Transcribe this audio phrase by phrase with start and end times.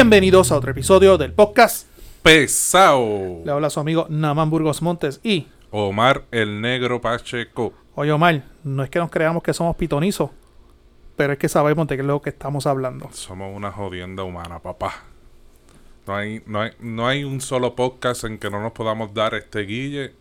[0.00, 1.86] Bienvenidos a otro episodio del podcast.
[2.22, 3.42] Pesao.
[3.44, 7.74] Le habla su amigo Naman Burgos Montes y, Omar el Negro Pacheco.
[7.94, 10.30] oye Omar, no es que nos creamos que somos pitonizos,
[11.16, 13.10] pero es que sabemos de qué es lo que estamos hablando.
[13.12, 15.04] Somos una jodienda humana, papá.
[16.06, 19.34] No hay, no, hay, no hay un solo podcast en que no nos podamos dar
[19.34, 20.14] este guille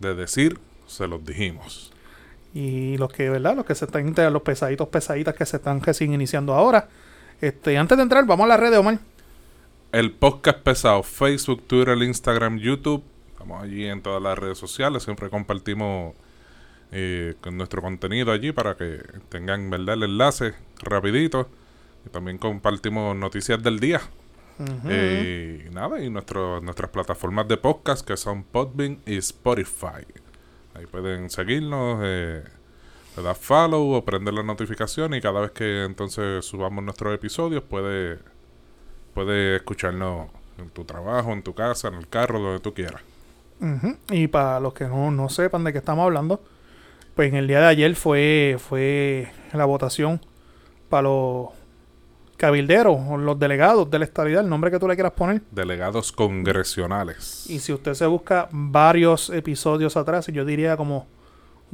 [0.00, 1.92] de decir, se los dijimos.
[2.52, 3.54] Y los que, ¿verdad?
[3.54, 6.88] Los que se están, los pesaditos, pesaditas que se están recién iniciando ahora.
[7.44, 8.98] Este, antes de entrar, vamos a la red de Omar.
[9.92, 13.04] El podcast pesado, Facebook, Twitter, Instagram, YouTube.
[13.32, 15.02] Estamos allí en todas las redes sociales.
[15.02, 16.14] Siempre compartimos
[16.90, 19.96] eh, con nuestro contenido allí para que tengan ¿verdad?
[19.96, 21.50] el enlace rapidito.
[22.06, 24.00] Y también compartimos noticias del día.
[24.88, 30.06] Eh, y nada, y nuestro, nuestras plataformas de podcast que son Podbean y Spotify.
[30.72, 32.42] Ahí pueden seguirnos, eh,
[33.16, 37.62] le das follow o prender la notificación y cada vez que entonces subamos nuestros episodios
[37.62, 38.18] puede,
[39.14, 43.02] puede escucharnos en tu trabajo, en tu casa, en el carro, donde tú quieras.
[44.10, 46.42] Y para los que no, no sepan de qué estamos hablando,
[47.14, 50.20] pues en el día de ayer fue, fue la votación
[50.88, 51.48] para los
[52.36, 55.40] cabilderos o los delegados de la estabilidad, el nombre que tú le quieras poner.
[55.50, 57.48] Delegados congresionales.
[57.48, 61.06] Y si usted se busca varios episodios atrás, yo diría como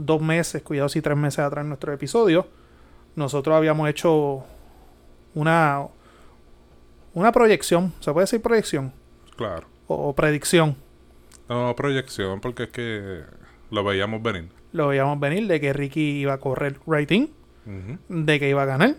[0.06, 2.46] dos meses, cuidado si tres meses atrás en nuestro episodio,
[3.16, 4.44] nosotros habíamos hecho
[5.34, 5.86] una,
[7.14, 8.92] una proyección, ¿se puede decir proyección?
[9.36, 9.66] Claro.
[9.86, 10.76] O, o predicción.
[11.48, 13.22] No, proyección, porque es que
[13.70, 14.48] lo veíamos venir.
[14.72, 17.26] Lo veíamos venir de que Ricky iba a correr rating,
[17.66, 18.94] Ujú, de que iba a ganar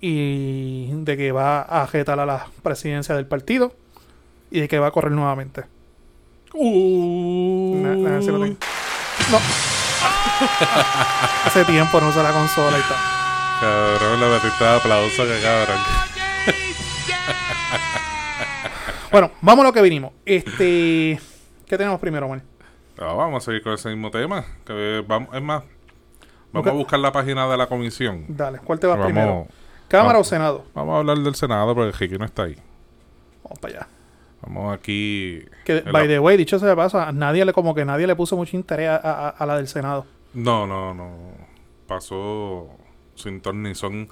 [0.00, 3.72] y de que va a jetar a la presidencia del partido
[4.50, 5.62] y de que va a correr nuevamente.
[6.54, 8.56] Na- na- se lo tengo.
[9.30, 9.38] No.
[11.46, 12.96] Hace tiempo no usa la consola y tal.
[13.60, 15.78] Cabrón, le metiste de aplauso que cabrón.
[19.10, 20.12] Bueno, vamos a lo que vinimos.
[20.26, 21.18] Este.
[21.66, 22.42] ¿Qué tenemos primero, man?
[22.98, 24.44] Ah, vamos a seguir con ese mismo tema.
[24.64, 25.62] Que vamos, es más,
[26.52, 28.24] vamos a buscar la página de la comisión.
[28.28, 29.46] Dale, ¿cuál te vas Vamos, primero?
[29.88, 30.26] ¿Cámara vamos.
[30.26, 30.64] o Senado?
[30.74, 32.56] vamos a hablar del Senado porque Ricky no está ahí.
[33.44, 33.88] Vamos para allá.
[34.42, 35.42] Vamos aquí.
[35.64, 38.06] Que, by la- the way, dicho sea de paso, a nadie le, como que nadie
[38.06, 40.04] le puso mucho interés a, a- a la del Senado.
[40.36, 41.32] No, no, no.
[41.86, 42.68] Pasó
[43.14, 44.08] sin ton son.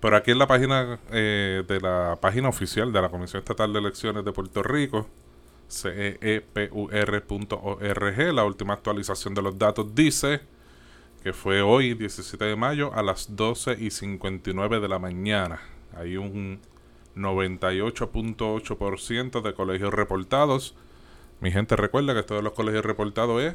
[0.00, 3.78] Pero aquí en la página eh, de la página oficial de la Comisión Estatal de
[3.78, 5.06] Elecciones de Puerto Rico,
[5.70, 6.74] ceepur.org,
[8.34, 10.40] la última actualización de los datos dice
[11.22, 15.60] que fue hoy, 17 de mayo, a las 12 y 59 de la mañana.
[15.96, 16.58] Hay un
[17.14, 20.74] 98.8% de colegios reportados.
[21.40, 23.54] Mi gente recuerda que de los colegios reportados es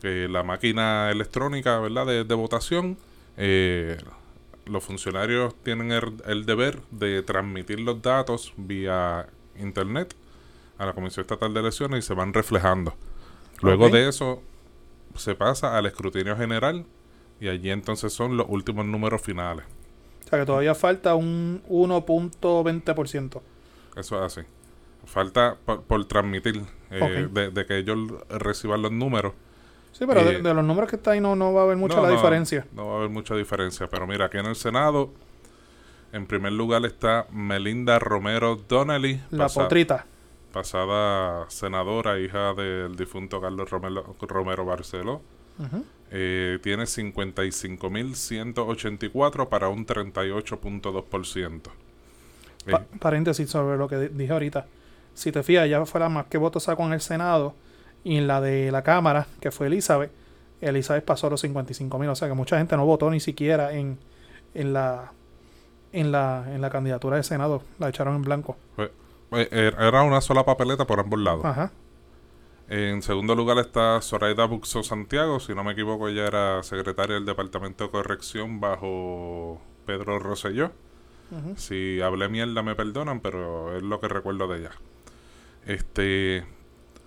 [0.00, 2.06] que la máquina electrónica ¿verdad?
[2.06, 2.98] De, de votación,
[3.36, 3.96] eh,
[4.64, 9.26] los funcionarios tienen el, el deber de transmitir los datos vía
[9.58, 10.14] internet
[10.78, 12.94] a la Comisión Estatal de Elecciones y se van reflejando.
[13.62, 14.42] Luego de eso
[15.14, 16.84] se pasa al escrutinio general
[17.40, 19.64] y allí entonces son los últimos números finales.
[20.24, 23.40] O sea que todavía falta un 1.20%.
[23.96, 24.46] Eso es así.
[25.06, 29.34] Falta por, por transmitir, eh, de, de que ellos reciban los números.
[29.98, 31.76] Sí, pero de, Eh, de los números que está ahí no, no va a haber
[31.76, 32.66] mucha No, la no, diferencia.
[32.74, 33.86] No va a haber mucha diferencia.
[33.88, 35.10] Pero mira, aquí en el Senado,
[36.12, 40.06] en primer lugar está Melinda Romero Donnelly, La pasa- potrita.
[40.52, 45.20] pasada senadora, hija del difunto Carlos Romero, Romero Barceló.
[45.58, 45.84] Ujú.
[46.10, 51.70] Eh, tiene 55.184 para un 38.2%.
[52.66, 54.66] Eh, Pa- paréntesis sobre lo que di- dije ahorita.
[55.14, 57.54] Si te fijas, ya fue la más que votos sacó en el Senado
[58.06, 60.10] y en la de la Cámara, que fue Elizabeth,
[60.60, 62.08] Elizabeth pasó a los 55 mil.
[62.08, 63.98] O sea que mucha gente no votó ni siquiera en,
[64.54, 65.12] en la
[65.92, 67.62] en la en la candidatura de Senado.
[67.78, 68.56] La echaron en blanco.
[68.76, 68.92] fue-
[69.32, 71.44] eh, era una sola papeleta por ambos lados.
[71.44, 71.72] Ajá.
[72.68, 77.24] En segundo lugar está Zoraida Buxo Santiago, si no me equivoco, ella era secretaria del
[77.26, 80.70] Departamento de Corrección bajo Pedro Rosselló.
[81.32, 81.54] Ujú.
[81.56, 84.70] Si hablé mierda me perdonan, pero es lo que recuerdo de ella.
[85.66, 86.44] Este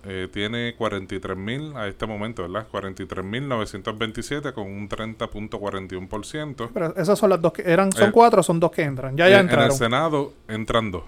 [0.04, 2.66] eh, tiene 43.000 a este momento, ¿verdad?
[2.72, 6.70] 43.927 con un 30.41%.
[6.72, 9.16] Pero esas son las dos que eran, son Eh, cuatro, son dos que entran.
[9.16, 9.76] Ya ya en, en el entraron.
[9.76, 11.04] Senado entran dos.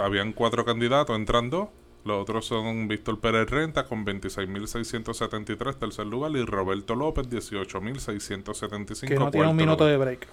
[0.00, 1.68] Habían cuatro candidatos, entran dos.
[2.04, 9.08] Los otros son Víctor Pérez Renta con 26.673, tercer lugar, y Roberto López, 18.675.
[9.08, 9.90] Que no tiene un minuto lugar.
[9.90, 10.26] de break.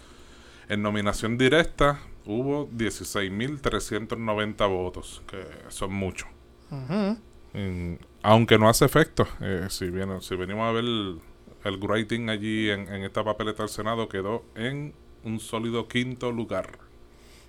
[0.70, 6.30] En nominación directa hubo 16.390 votos, que son muchos.
[6.72, 7.18] Ujú.
[7.56, 11.22] En- aunque no hace efecto, eh, si, viene, si venimos a ver el,
[11.64, 14.94] el grading allí en, en esta papeleta del Senado, quedó en
[15.24, 16.80] un sólido quinto lugar.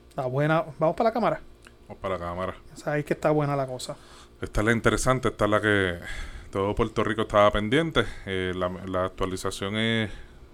[0.08, 0.64] Está buena.
[0.78, 1.40] Vamos para la cámara.
[1.88, 2.56] Vamos para la cámara.
[2.74, 3.96] O sea, ahí que está buena la cosa.
[4.40, 5.98] Esta es la interesante, esta es la que
[6.50, 8.04] todo Puerto Rico estaba pendiente.
[8.26, 10.10] Eh, la, la actualización es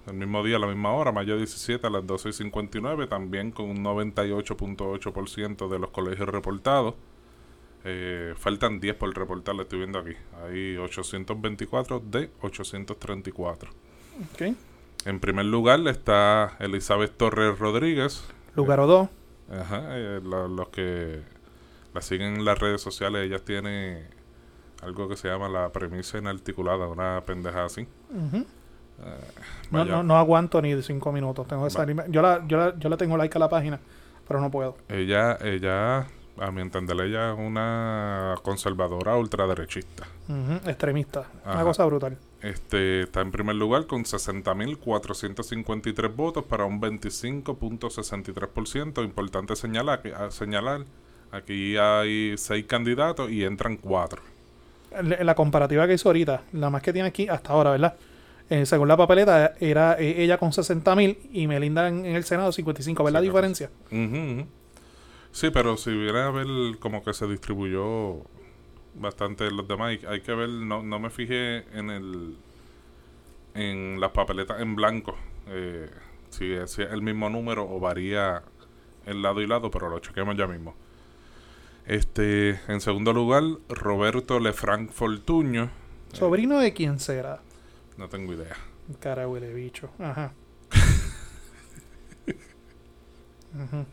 [0.06, 3.50] el mismo día, a la misma hora, mayo 17 a las 12 y 59, también
[3.52, 6.94] con un 98.8% de los colegios reportados.
[7.84, 10.12] Eh, faltan 10 por reportar, lo estoy viendo aquí.
[10.44, 13.70] Hay 824 de 834.
[14.32, 14.42] Ok.
[15.04, 18.24] En primer lugar está Elizabeth Torres Rodríguez.
[18.54, 19.08] Lugar o dos.
[19.50, 21.22] Ajá, eh, la- los que
[21.92, 24.06] la siguen en las redes sociales, ella tiene
[24.82, 27.86] algo que se llama la premisa inarticulada, una pendeja así.
[28.10, 28.46] Ujú.
[29.72, 31.46] No, no, no aguanto ni de cinco minutos.
[31.48, 31.80] Tengo que Va.
[31.80, 32.04] salirme.
[32.08, 33.80] Yo, la, yo, la, yo le tengo like a la página,
[34.28, 34.76] pero no puedo.
[34.88, 36.06] Ella, ella,
[36.38, 40.06] a mi entender, ella es una conservadora ultraderechista.
[40.28, 41.24] Ujú, Extremista.
[41.44, 42.16] Una cosa brutal.
[42.40, 49.04] Este está en primer lugar con 60.453 votos para un 25.63%.
[49.04, 50.84] Importante señalar, que- a señalar,
[51.30, 54.22] aquí hay seis candidatos y entran cuatro.
[55.20, 57.94] La comparativa que hizo ahorita, la más que tiene aquí hasta ahora, ¿verdad?
[58.50, 62.24] Eh, según la papeleta, era eh, ella con 60 mil y Melinda en, en el
[62.24, 63.02] Senado 55.
[63.02, 63.70] ¿Ves la Sí, diferencia?
[63.90, 64.46] Ujú, ujú.
[65.32, 66.46] Sí, pero si viene a ver
[66.78, 68.22] como que se distribuyó
[68.94, 72.36] bastante los demás, hay, hay que ver, no, no me fijé en el
[73.54, 75.14] en las papeletas en blanco,
[75.46, 75.90] eh,
[76.30, 78.42] si, es, si es el mismo número o varía
[79.06, 80.74] el lado y lado, pero lo chequeamos ya mismo.
[81.86, 85.64] Este, en segundo lugar, Roberto Lefranc Fortuño.
[85.64, 87.40] Eh, ¿Sobrino de quién será?
[87.98, 88.56] no tengo idea.
[89.00, 89.90] Cara huele bicho.
[89.98, 90.32] Ajá.
[93.54, 93.84] Ujú.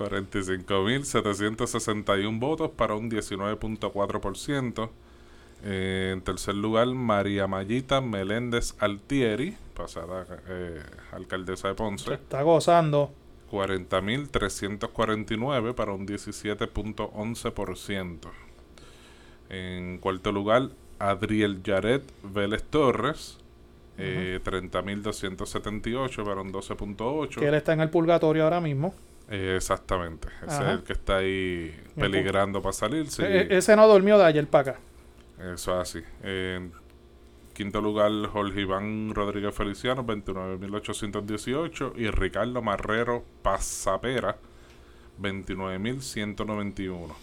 [0.00, 4.88] 45.761 votos para un 19.4%.
[5.62, 10.80] Eh, en tercer lugar, María Mayita Meléndez Altieri, pasada eh,
[11.12, 13.10] alcaldesa de Se Ponce, está gozando.
[13.50, 18.18] 40.349 para un 17.11%.
[19.50, 23.36] En cuarto lugar, Adriel Yaret Vélez Torres,
[23.98, 27.40] eh, 30.278 para un 12.8%.
[27.40, 28.94] Que él está en el purgatorio ahora mismo.
[29.30, 30.28] Eh, exactamente.
[30.46, 30.72] Ese Ajá.
[30.72, 33.08] es el que está ahí peligrando para salir.
[33.10, 34.80] Sí, E- e- ese no durmió de ayer para acá.
[35.54, 36.02] eso es así.
[36.22, 36.72] En
[37.54, 41.92] quinto lugar, Jorge Iván Rodríguez Feliciano, 29.818.
[41.96, 44.36] Y Ricardo Marrero Pasapera,
[45.20, 47.14] 29.191.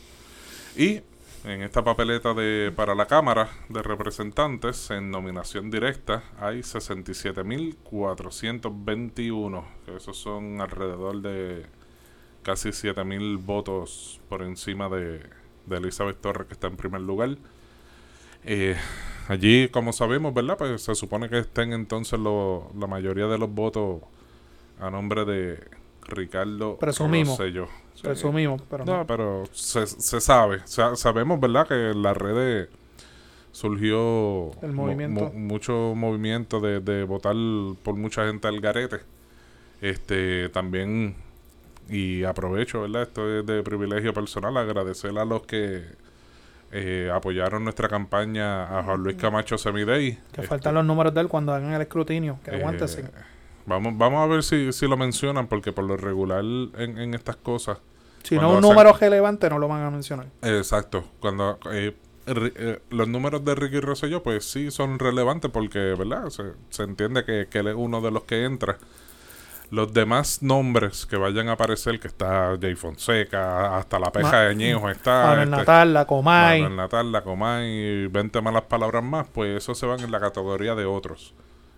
[0.75, 1.01] Y
[1.43, 9.63] en esta papeleta de para la Cámara de Representantes, en nominación directa, hay 67.421.
[9.85, 11.65] Que esos son alrededor de
[12.47, 15.19] casi 7.000 votos por encima de,
[15.65, 17.37] de Elizabeth Torres, que está en primer lugar.
[18.45, 18.75] Eh,
[19.27, 20.57] allí, como sabemos, ¿verdad?
[20.57, 24.01] Pues se supone que estén entonces lo- la mayoría de los votos
[24.79, 25.59] a nombre de
[26.03, 27.37] Ricardo Presumimos.
[27.37, 27.67] Rosselló.
[27.95, 28.03] Sí.
[28.03, 28.97] Presumimos, pero no.
[28.99, 30.61] No, pero se, se sabe.
[30.65, 31.67] Sa- sabemos, ¿verdad?
[31.67, 32.69] Que en las redes
[33.51, 35.31] surgió El movimiento.
[35.33, 37.35] mucho movimiento de, de votar
[37.83, 38.97] por mucha gente al garete.
[39.81, 41.15] Este, también,
[41.89, 43.03] y aprovecho, ¿verdad?
[43.03, 45.83] Esto es de privilegio personal, agradecer a los que
[46.71, 50.13] eh, apoyaron nuestra campaña a Juan Luis Camacho Semidey.
[50.31, 52.39] Que Este, faltan los números de él cuando hagan el escrutinio.
[52.43, 53.09] Que eh, aguántese.
[53.65, 57.35] Vamos, vamos a ver si, si lo mencionan, porque por lo regular en, en estas
[57.37, 57.77] cosas
[58.23, 60.27] Si no un hacen- número relevante, no lo van a mencionar.
[60.41, 61.03] Exacto.
[61.19, 61.95] Cuando eh,
[62.27, 66.29] eh, los números de Ricky Rosselló, pues sí son relevantes porque, ¿verdad?
[66.29, 68.77] Se, se entiende que, que él es uno de los que entra.
[69.69, 74.41] Los demás nombres que vayan a aparecer, que está Jay Fonseca, hasta la peja Ma-
[74.43, 75.23] de Ñejo está.
[75.27, 76.61] Manuel este, Natal, la Comay.
[76.61, 80.19] Manuel Natal, la Comay y 20 malas palabras más, pues eso se van en la
[80.21, 81.33] categoría de otros.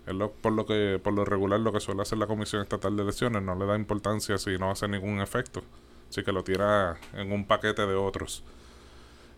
[0.05, 2.95] Es lo, por lo que por lo regular lo que suele hacer la Comisión Estatal
[2.95, 5.61] de Elecciones no le da importancia si no hace ningún efecto.
[6.09, 8.43] Así que lo tira en un paquete de otros.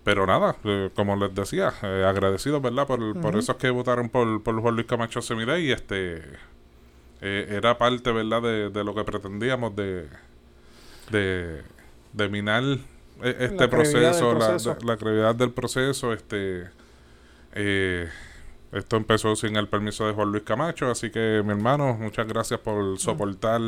[0.04, 2.88] Pero nada, eh, como les decía, eh, agradecidos, ¿verdad?
[2.88, 5.68] Por, por esos que votaron por, por Juan Luis Camacho Semidey.
[5.68, 6.22] Y este
[7.22, 8.42] eh, era parte, ¿verdad?
[8.42, 10.08] De, de lo que pretendíamos de,
[11.12, 11.62] de,
[12.14, 16.14] de minar eh, este La proceso, la, la credibilidad del proceso.
[16.14, 16.70] Este,
[17.54, 18.10] eh,
[18.72, 22.60] esto empezó sin el permiso de Juan Luis Camacho, así que mi hermano, muchas gracias
[22.60, 23.62] por soportar,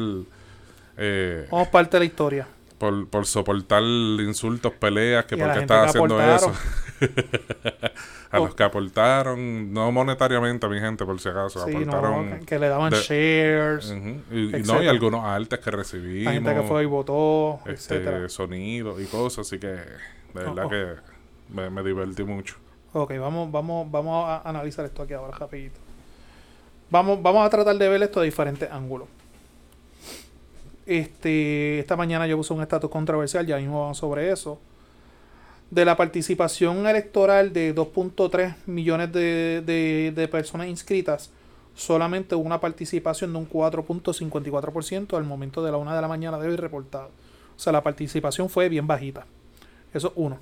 [0.97, 2.47] eh, Vamos parte de la historia.
[2.83, 6.51] Por, por soportar insultos, peleas, que a por qué que haciendo aportaron.
[6.51, 6.53] eso.
[8.31, 12.45] a los que aportaron, no monetariamente, mi gente, por si acaso, Sí, aportaron no, que,
[12.45, 13.93] que le daban de- shares.
[14.31, 17.95] Y, y no, y algunos artes que recibimos, La gente que fue y votó, este,
[17.95, 18.27] etcétera.
[18.29, 19.85] sonidos y cosas, así que de
[20.33, 20.69] verdad Oh, oh.
[20.69, 20.85] que
[21.53, 22.55] me, me divertí mucho.
[22.93, 25.79] Ok, vamos, vamos, vamos a analizar esto aquí ahora rapidito.
[26.89, 29.07] Vamos, vamos a tratar de ver esto de diferentes ángulos.
[30.85, 34.59] Este, esta mañana yo puse un estatus controversial, ya mismo vamos sobre eso.
[35.71, 41.31] De la participación electoral de 2.3 millones de, de, de personas inscritas,
[41.73, 46.49] solamente una participación de un 4.54% al momento de la una de la mañana de
[46.49, 47.09] hoy reportado.
[47.55, 49.25] O sea, la participación fue bien bajita.
[49.93, 50.39] Eso es uno.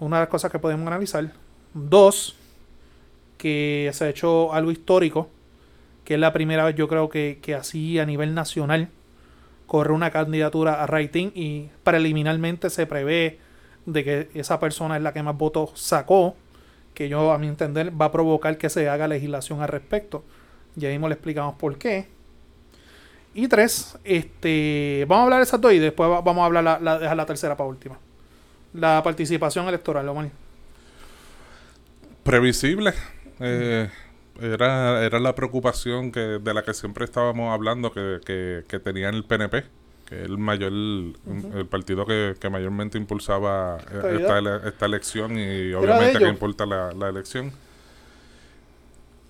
[0.00, 1.32] Una de las cosas que podemos analizar.
[1.74, 2.36] Dos,
[3.38, 5.28] que se ha hecho algo histórico,
[6.04, 8.88] que es la primera vez yo creo que, que así a nivel nacional
[9.66, 13.38] corre una candidatura a rating y preliminarmente se prevé
[13.84, 16.36] de que esa persona es la que más votos sacó,
[16.94, 20.24] que yo a mi entender va a provocar que se haga legislación al respecto.
[20.74, 22.08] Ya mismo le explicamos por qué.
[23.34, 26.98] Y tres, este, vamos a hablar de esas dos y después vamos a hablar la,
[26.98, 27.98] dejar la tercera para última.
[28.72, 30.30] La participación electoral, Omar.
[32.22, 32.94] Previsible.
[33.40, 33.90] Eh,
[34.40, 39.08] era, era la preocupación que, de la que siempre estábamos hablando que, que, que tenía
[39.08, 39.64] el PNP,
[40.06, 45.72] que es el mayor, el partido que, que mayormente impulsaba eh, esta, esta, elección y
[45.72, 47.52] obviamente que importa la, la, elección.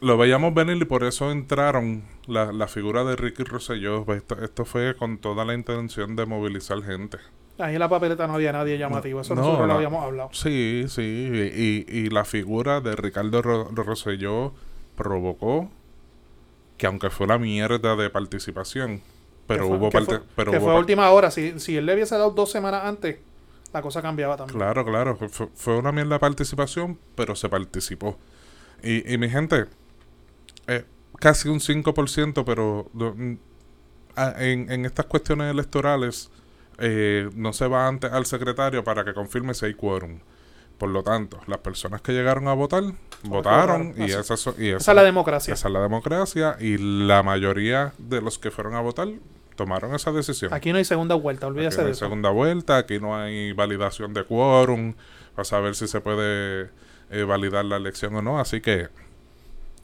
[0.01, 4.05] Lo veíamos venir y por eso entraron la, la figura de Ricky Rosselló.
[4.05, 7.19] Pues esto, esto fue con toda la intención de movilizar gente.
[7.59, 10.29] Ahí en la papeleta no había nadie llamativo, eso no, nosotros no, lo habíamos hablado.
[10.33, 14.53] Sí, sí, y, y, la figura de Ricardo Rosselló
[14.97, 15.71] provocó
[16.79, 19.01] que aunque fue una mierda de participación,
[19.47, 21.87] pero fue, hubo que fue, pero que hubo fue a última hora, si, si él
[21.87, 23.19] le hubiese dado dos semanas antes,
[23.73, 24.59] la cosa cambiaba también.
[24.59, 28.19] Claro, claro, fue, fue una mierda de participación, pero se participó.
[28.83, 29.67] Y, y mi gente,
[30.67, 30.85] eh,
[31.19, 32.91] casi un 5%, pero
[34.39, 36.31] en, en estas cuestiones electorales
[36.79, 40.21] eh, no se va antes al secretario para que confirme si hay quórum.
[40.79, 42.85] Por lo tanto, las personas que llegaron a votar,
[43.23, 45.55] votaron y, esa, y esa, esa, es la democracia.
[45.55, 49.09] Esa es la democracia y la mayoría de los que fueron a votar
[49.57, 50.53] tomaron esa decisión.
[50.53, 52.05] Aquí no hay segunda vuelta, olvídese aquí no de hay eso.
[52.05, 54.95] segunda vuelta, aquí no hay validación de quórum
[55.35, 56.71] para saber si se puede
[57.11, 58.39] eh, validar la elección o no.
[58.39, 58.89] Así que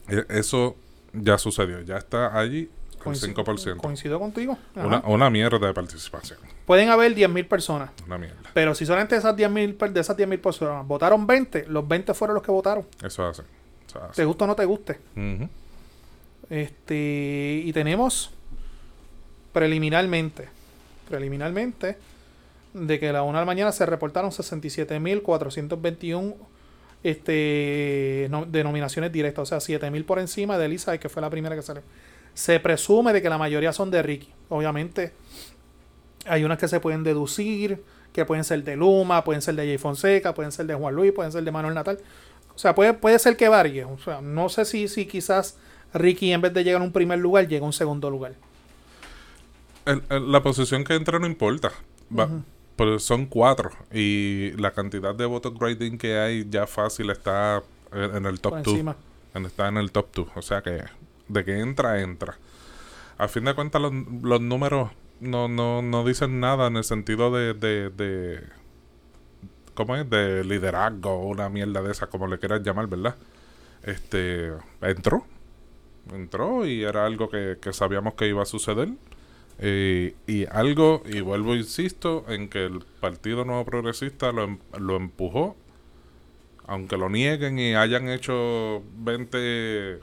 [0.09, 0.75] eh, eso
[1.11, 2.69] ya sucedió, ya está allí
[3.03, 3.77] con Coincido, 5%.
[3.77, 4.57] Coincido contigo.
[4.75, 6.39] Una, una, mierda de participación.
[6.65, 7.91] Pueden haber 10.000 personas.
[8.05, 8.49] Una mierda.
[8.53, 12.43] Pero si solamente esas 10.000 de esas 10.000 personas votaron 20, los 20 fueron los
[12.43, 12.85] que votaron.
[13.03, 13.43] Eso hace.
[13.87, 14.15] Eso hace.
[14.15, 14.99] Te guste o no te guste.
[15.15, 15.49] Uh -huh.
[16.49, 18.31] Este, y tenemos
[19.53, 20.49] preliminarmente,
[21.09, 21.97] preliminarmente,
[22.73, 26.35] de que a la una de la mañana se reportaron 67.421
[27.03, 31.55] este, no, denominaciones directas, o sea, 7.000 por encima de Elizabeth, que fue la primera
[31.55, 31.83] que salió.
[32.33, 34.29] Se presume de que la mayoría son de Ricky.
[34.49, 35.13] Obviamente,
[36.25, 39.77] hay unas que se pueden deducir, que pueden ser de Luma, pueden ser de Jay
[39.77, 41.99] Fonseca, pueden ser de Juan Luis, pueden ser de Manuel Natal.
[42.55, 43.85] O sea, puede, puede ser que varíe.
[43.85, 45.57] O sea, no sé si, si quizás
[45.93, 48.33] Ricky, en vez de llegar a un primer lugar, llega a un segundo lugar.
[49.85, 51.71] El, el, la posición que entra no importa.
[52.17, 52.43] Va, uh -huh.
[52.75, 53.69] Pues son cuatro.
[53.91, 57.61] Y la cantidad de votos grading que hay ya fácil está
[57.91, 58.95] en, en el top 2.
[59.45, 60.27] Está en el top 2.
[60.35, 60.83] O sea que
[61.33, 62.37] de que entra, entra.
[63.17, 67.53] A fin de cuentas, los, números no, no, no dicen nada en el sentido de,
[67.53, 68.43] de,
[69.73, 70.09] ¿cómo es?
[70.09, 73.15] De liderazgo, una mierda de esa, como le quieras llamar, ¿verdad?
[73.83, 75.25] Este, entró,
[76.11, 78.89] entró y era algo que, que sabíamos que iba a suceder.
[79.59, 85.55] Eh, y algo, y vuelvo, insisto, en que el Partido Nuevo Progresista lo, lo empujó,
[86.65, 89.99] aunque lo nieguen y hayan hecho 20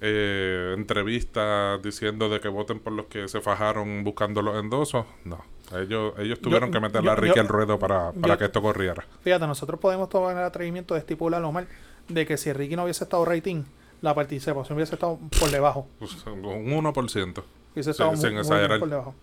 [0.00, 5.06] eh, entrevistas diciendo de que voten por los que se fajaron buscando los endosos.
[5.24, 5.44] No,
[5.76, 8.44] ellos, ellos tuvieron yo, que meter yo, la Ricky al ruedo para, para yo, que
[8.46, 9.04] esto corriera.
[9.22, 11.68] Fíjate, nosotros podemos tomar el atrevimiento de estipularlo mal,
[12.08, 13.64] de que si Ricky no hubiese estado rating,
[14.00, 15.88] la participación hubiese estado por debajo.
[15.98, 17.42] Pues, un 1%.
[17.74, 19.14] Hubiese estado sin, muy, sin muy por debajo.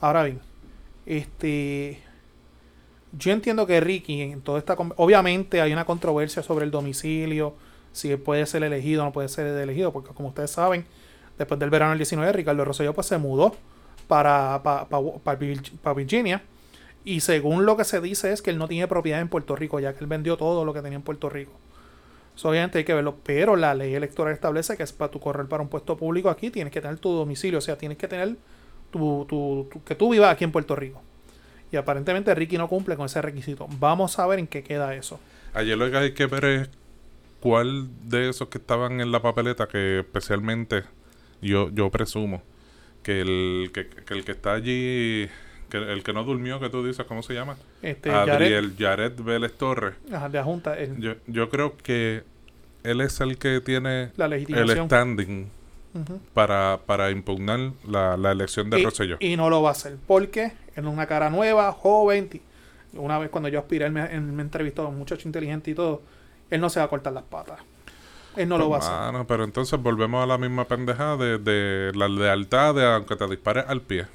[0.00, 0.40] Ahora bien,
[1.06, 2.02] este
[3.18, 7.54] yo entiendo que Ricky en toda esta obviamente hay una controversia sobre el domicilio
[7.94, 10.84] si puede ser elegido o no puede ser elegido porque como ustedes saben
[11.38, 13.56] después del verano del 19 Ricardo Rosselló pues se mudó
[14.08, 16.42] para, para, para, para, Virginia
[17.04, 19.80] y según lo que se dice es que él no tiene propiedad en Puerto Rico
[19.80, 21.52] ya que él vendió todo lo que tenía en Puerto Rico
[22.34, 25.46] so, obviamente hay que verlo pero la ley electoral establece que es para tu correr
[25.46, 28.36] para un puesto público aquí tienes que tener tu domicilio o sea tienes que tener
[28.90, 31.00] tu, tu que tú vivas aquí en Puerto Rico
[31.74, 33.66] y aparentemente Ricky no cumple con ese requisito.
[33.80, 35.18] Vamos a ver en qué queda eso.
[35.54, 36.70] Ayer lo que hay que ver es
[37.44, 40.84] cuál de esos que estaban en la papeleta, que especialmente
[41.42, 42.40] yo, yo presumo
[43.02, 45.28] que el que, que el que está allí,
[45.68, 47.56] que el que no durmió, que tú dices, ¿cómo se llama?
[47.82, 49.92] Este, Adriel Jared Vélez Torres.
[50.10, 50.78] Ajá, de la Junta.
[50.78, 52.22] El, yo, yo creo que
[52.82, 55.50] él es el que tiene la el standing
[56.32, 59.18] para, para impugnar la, la elección de y, Rosselló.
[59.20, 59.98] y no lo va a hacer.
[60.06, 62.30] Porque en una cara nueva, joven.
[62.94, 66.00] Una vez cuando yo aspiré, él me, él me entrevistó, un muchacho inteligente y todo.
[66.50, 67.60] Él no se va a cortar las patas.
[68.36, 69.26] Él no lo va a hacer.
[69.26, 73.64] Pero entonces volvemos a la misma pendejada de, de la lealtad de aunque te dispares
[73.68, 74.06] al pie.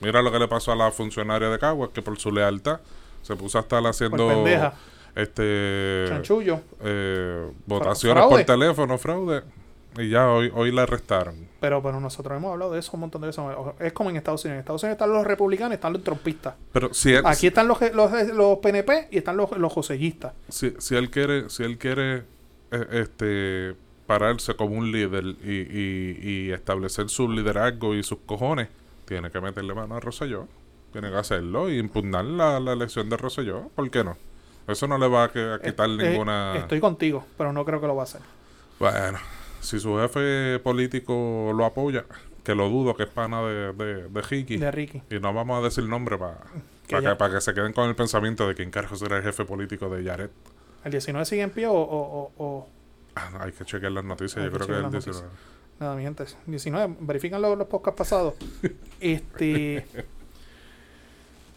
[0.00, 2.80] Mira lo que le pasó a la funcionaria de Caguas, que por su lealtad
[3.22, 4.72] se puso a estar haciendo pendeja.
[5.14, 6.60] este Chanchullo.
[6.82, 8.44] eh, votaciones fraude.
[8.44, 9.42] por teléfono, fraude.
[9.98, 11.49] Y ya hoy, hoy la arrestaron.
[11.60, 13.44] Pero, pero nosotros hemos hablado de eso un montón de veces.
[13.80, 14.56] Es como en Estados Unidos.
[14.56, 16.54] En Estados Unidos están los republicanos y están los trompistas.
[16.72, 20.32] Pero si él, Aquí están los, los, los PNP y están los, los josellistas.
[20.48, 22.24] si, si él quiere, si él quiere
[22.70, 23.76] eh, este
[24.06, 28.68] pararse como un líder y, y, y establecer su liderazgo y sus cojones,
[29.04, 30.48] tiene que meterle mano a Rosselló.
[30.92, 33.68] Tiene que hacerlo y impugnar la, la elección de Rosselló.
[33.76, 34.16] ¿Por qué no?
[34.66, 36.56] Eso no le va a, a quitar Eh, ninguna...
[36.56, 38.20] Estoy contigo, pero no creo que lo va a hacer.
[38.78, 39.18] Bueno,
[39.60, 42.04] si su jefe político lo apoya,
[42.44, 45.02] que lo dudo que es pana de, de, de Ricky, De Ricky.
[45.10, 46.38] y no vamos a decir nombre para
[46.86, 49.22] Que que, ya- para que se queden con el pensamiento de quién carajo será el
[49.22, 50.30] jefe político de Yaret.
[50.84, 52.68] ¿El 19 sigue en pie o, o, o-
[53.14, 54.94] Ah, no, hay que chequear las noticias, Hay yo que creo que es el chequear
[54.94, 55.34] las 19.
[55.80, 56.24] Nada, mi gente.
[56.46, 56.96] 19.
[57.00, 58.34] Verifican los, los podcasts pasados.
[59.00, 59.84] este.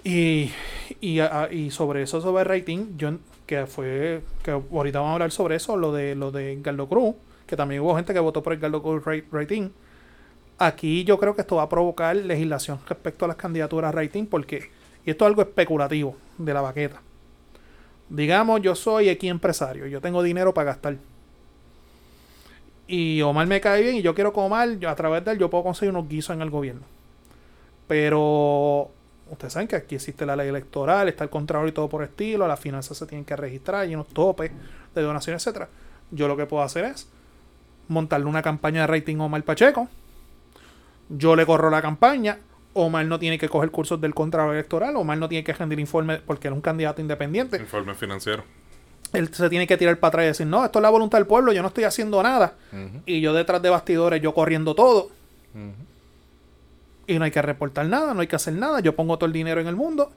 [0.03, 0.51] Y,
[0.99, 3.11] y, a- y sobre eso, sobre rating, yo,
[3.45, 4.21] que fue.
[4.43, 7.15] Que ahorita vamos a hablar sobre eso, lo de lo de Galdo Cruz,
[7.53, 9.69] que también hubo gente que votó por Cruz ra- rating.
[10.57, 14.71] Aquí yo creo que esto va a provocar legislación respecto a las candidaturas rating, porque.
[15.05, 17.01] Y esto es algo especulativo de la baqueta.
[18.09, 20.97] Digamos, yo soy aquí empresario, yo tengo dinero para gastar
[22.87, 25.49] y Omar me cae bien y yo quiero Omar, yo, a través de él, yo
[25.49, 26.81] puedo conseguir unos guisos en el gobierno.
[27.87, 28.89] Pero
[29.29, 32.47] ustedes saben que aquí existe la ley electoral, está el contralor y todo por estilo,
[32.47, 34.51] las finanzas se tienen que registrar, hay unos topes
[34.93, 35.69] de donaciones, etcétera.
[36.11, 37.07] Yo lo que puedo hacer es
[37.87, 39.87] montarle una campaña de rating a Omar Pacheco.
[41.09, 42.39] Yo le corro la campaña.
[42.73, 44.95] Omar no tiene que coger cursos del contralor electoral.
[44.95, 48.43] Omar no tiene que rendir informe porque era un candidato independiente Informe financiero.
[49.13, 51.27] él se tiene que tirar para atrás y decir, no, esto es la voluntad del
[51.27, 52.55] pueblo, yo no estoy haciendo nada.
[53.05, 55.09] Y yo detrás de bastidores, yo corriendo todo.
[57.05, 58.79] Y no hay que reportar nada, no hay que hacer nada.
[58.79, 60.11] Yo pongo todo el dinero en el mundo.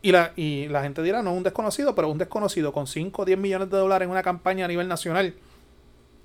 [0.00, 3.22] Y la, y la gente dirá, no es un desconocido, pero un desconocido con 5
[3.22, 5.34] o 10 millones de dólares en una campaña a nivel nacional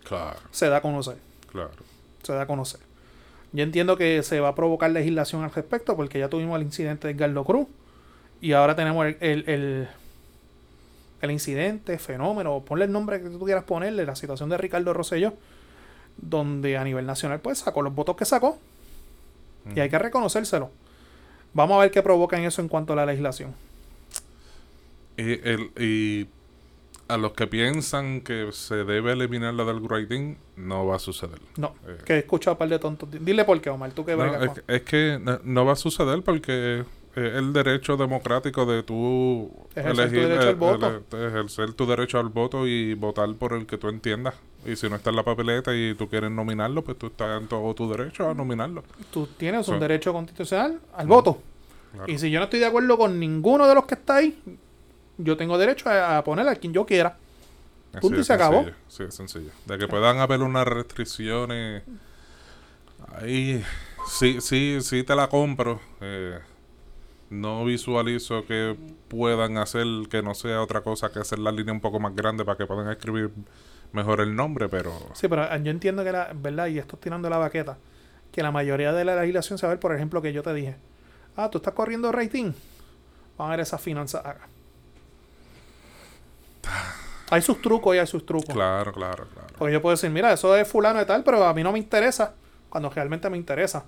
[0.03, 1.17] Claro, se da a conocer.
[1.51, 1.71] claro.
[2.23, 2.79] Se da a conocer.
[3.51, 7.07] Yo entiendo que se va a provocar legislación al respecto porque ya tuvimos el incidente
[7.07, 7.67] de Edgardo Cruz.
[8.41, 9.87] Y ahora tenemos el, el, el,
[11.21, 15.33] el incidente, fenómeno, ponle el nombre que tú quieras ponerle, la situación de Ricardo Rosselló,
[16.17, 18.57] donde a nivel nacional pues sacó los votos que sacó
[19.73, 20.71] y hay que reconocérselo.
[21.53, 23.53] Vamos a ver qué provoca en eso en cuanto a la legislación.
[25.15, 26.27] Y, el, y
[27.13, 31.39] a los que piensan que se debe eliminar la del grading, no va a suceder.
[31.57, 31.97] No, Eh.
[32.05, 33.09] que he escuchado un par de tontos.
[33.11, 35.73] Dile por qué, Omar, tú que No, es, con- que- es que no, no va
[35.73, 36.79] a suceder porque
[37.15, 40.87] es el derecho democrático de tú Ejercer tu derecho al voto.
[41.11, 44.33] ele- ejercer tu derecho al voto y votar por el que tú entiendas.
[44.65, 47.47] Y si no está en la papeleta y tú quieres nominarlo, pues tú estás en
[47.47, 48.83] todo tu derecho a nominarlo.
[49.11, 51.39] Tú tienes un derecho constitucional al voto.
[51.93, 52.11] Claro.
[52.11, 54.39] Y si yo no estoy de acuerdo con ninguno de los que está ahí,
[55.17, 57.17] yo tengo derecho a, a poner a quien yo quiera.
[58.01, 58.65] Punto y se acabó.
[58.87, 59.51] Sí, es sencillo.
[59.65, 61.83] De que puedan haber unas restricciones.
[63.15, 63.63] Ahí
[64.07, 65.79] sí, sí, sí te la compro.
[66.01, 66.39] Eh,
[67.29, 68.75] no visualizo que
[69.07, 72.45] puedan hacer que no sea otra cosa que hacer la línea un poco más grande
[72.45, 73.31] para que puedan escribir
[73.91, 77.01] mejor el nombre, pero Sí, pero ah, yo entiendo que la verdad, y esto es
[77.01, 77.77] tirando la baqueta,
[78.31, 80.53] que la mayoría de la legislación se va a ver, por ejemplo, que yo te
[80.53, 80.75] dije,
[81.35, 82.53] ah, tú estás corriendo rating,
[83.37, 84.47] van a ver esas finanzas acá.
[87.33, 88.53] Hay sus trucos y hay sus trucos.
[88.53, 89.47] claro, claro, claro.
[89.57, 91.79] Porque yo puedo decir, mira, eso es fulano y tal, pero a mí no me
[91.79, 92.33] interesa,
[92.69, 93.83] cuando realmente me interesa.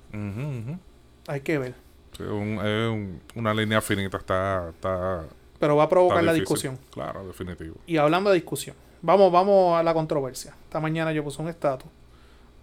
[1.28, 1.74] Hay que ver.
[2.16, 5.24] Sí, un- es un- una línea finita, está, está,
[5.60, 6.78] Pero va a provocar la discusión.
[6.92, 7.76] Claro, definitivo.
[7.88, 10.54] Y hablando de discusión, vamos, vamos a la controversia.
[10.66, 11.90] Esta mañana yo puse un estatus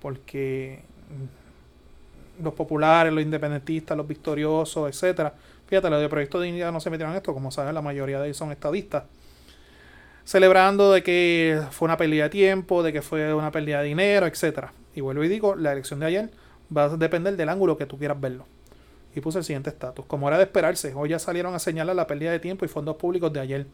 [0.00, 0.82] porque
[2.42, 5.34] los populares, los independentistas, los victoriosos, etcétera.
[5.66, 8.18] Fíjate, los de Proyecto de Dignidad no se metieron en esto, como saben, la mayoría
[8.20, 9.04] de ellos son estadistas.
[10.24, 14.26] Celebrando de que fue una pérdida de tiempo, de que fue una pérdida de dinero,
[14.26, 14.72] etcétera.
[14.94, 16.30] Y vuelvo y digo, la elección de ayer
[16.74, 18.46] va a depender del ángulo que tú quieras verlo.
[19.14, 20.04] Y puse el siguiente estatus.
[20.06, 22.96] Como era de esperarse, hoy ya salieron a señalar la pérdida de tiempo y fondos
[22.96, 23.66] públicos de ayer.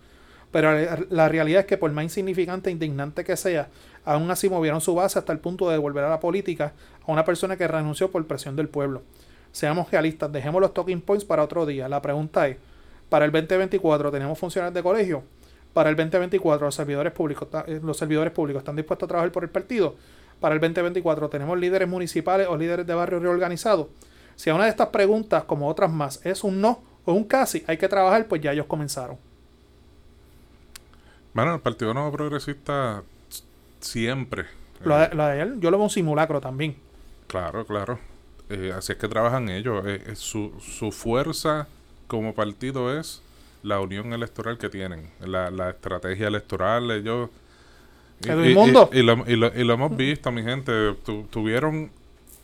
[0.50, 0.70] Pero
[1.10, 3.68] la realidad es que por más insignificante e indignante que sea,
[4.04, 6.72] aún así movieron su base hasta el punto de devolver a la política
[7.06, 9.02] a una persona que renunció por presión del pueblo.
[9.52, 11.88] Seamos realistas, dejemos los talking points para otro día.
[11.88, 12.56] La pregunta es,
[13.10, 15.22] para el 2024 tenemos funcionarios de colegio.
[15.72, 19.44] Para el 2024 los servidores públicos, eh, los servidores públicos están dispuestos a trabajar por
[19.44, 19.96] el partido.
[20.40, 23.88] para el 2024 tenemos líderes municipales o líderes de barrio reorganizados.
[24.36, 27.64] Si a una de estas preguntas, como otras más, es un no o un casi,
[27.66, 29.18] hay que trabajar, pues ya ellos comenzaron.
[31.34, 33.02] Bueno, el Partido Nuevo Progresista
[33.80, 34.46] siempre.
[34.84, 36.76] Lo de, lo de ayer, yo lo veo un simulacro también.
[37.26, 37.98] Claro, claro.
[38.48, 39.84] Eh, así es que trabajan ellos.
[39.86, 41.68] Eh, eh, su, su fuerza
[42.06, 43.22] como partido es
[43.62, 46.90] la unión electoral que tienen, la, la estrategia electoral.
[46.90, 47.30] Ellos.
[48.24, 48.90] y- Mundo.
[48.92, 50.94] Y, lo, y lo- y lo hemos visto, mi gente.
[51.04, 51.90] Tu- tuvieron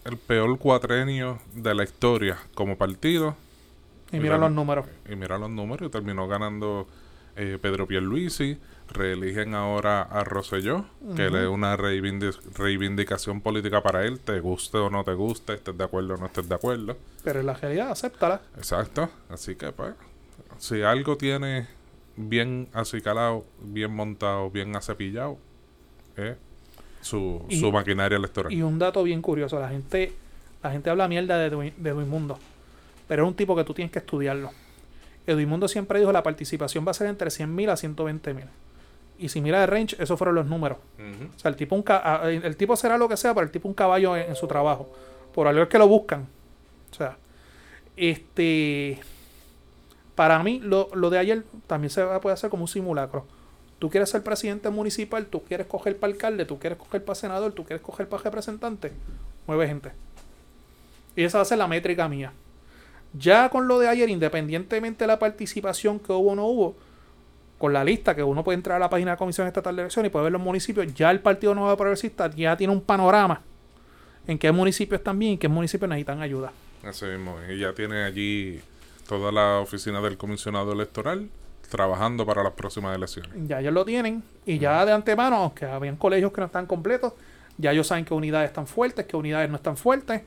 [0.04, 3.36] el peor cuatrenio de la historia como partido.
[4.12, 4.86] Y mira los números.
[5.10, 6.86] Y mira los números, y terminó ganando
[7.36, 8.58] eh, Pedro Pierluisi.
[8.86, 10.84] Reeligen ahora a Rosselló,
[11.16, 15.54] que le es una reivindi- reivindicación política para él, te guste o no te guste,
[15.54, 16.94] estés de acuerdo o no estés de acuerdo.
[17.24, 18.42] Pero en la realidad, acéptala.
[18.58, 19.08] Exacto.
[19.30, 19.94] Así que, pues,
[20.58, 21.66] si algo tiene
[22.16, 25.38] bien acicalado, bien montado, bien acepillado,
[26.16, 26.36] es
[27.00, 28.52] su, Y- su maquinaria electoral.
[28.52, 30.12] Y un dato bien curioso, la gente,
[30.62, 32.38] la gente habla mierda de, Edwin- de Edwin Mundo,
[33.08, 34.50] pero es un tipo que tú tienes que estudiarlo.
[35.26, 38.44] Edwin Mundo siempre dijo la participación va a ser entre 100.000 a 120.000.
[39.18, 40.78] Y si mira el range, esos fueron los números.
[40.98, 41.84] O sea, el tipo, un
[42.44, 44.92] el tipo será lo que sea, pero el tipo un caballo en, en su trabajo.
[45.32, 46.26] Por algo es que lo buscan.
[46.90, 47.16] O sea,
[47.96, 48.98] este.
[50.14, 53.26] Para mí, lo, lo de ayer también se puede hacer como un simulacro.
[53.78, 57.52] Tú quieres ser presidente municipal, tú quieres coger para alcalde, tú quieres coger para senador,
[57.52, 58.92] tú quieres coger para representante.
[59.46, 59.92] Mueve gente.
[61.16, 62.32] Y esa va a ser la métrica mía.
[63.12, 66.76] Ya con lo de ayer, independientemente de la participación que hubo o no hubo,
[67.58, 69.82] con la lista que uno puede entrar a la página de la Comisión Estatal de
[69.82, 73.42] Elecciones y puede ver los municipios, ya el Partido Nuevo Progresista ya tiene un panorama
[74.26, 76.52] en qué municipios están bien y qué municipios necesitan ayuda.
[76.82, 77.36] Así mismo.
[77.48, 78.60] Y ya tiene allí
[79.08, 81.28] toda la oficina del comisionado electoral
[81.68, 83.32] trabajando para las próximas elecciones.
[83.46, 87.12] Ya ellos lo tienen y ya de antemano, aunque habían colegios que no están completos,
[87.58, 90.22] ya ellos saben qué unidades están fuertes, qué unidades no están fuertes.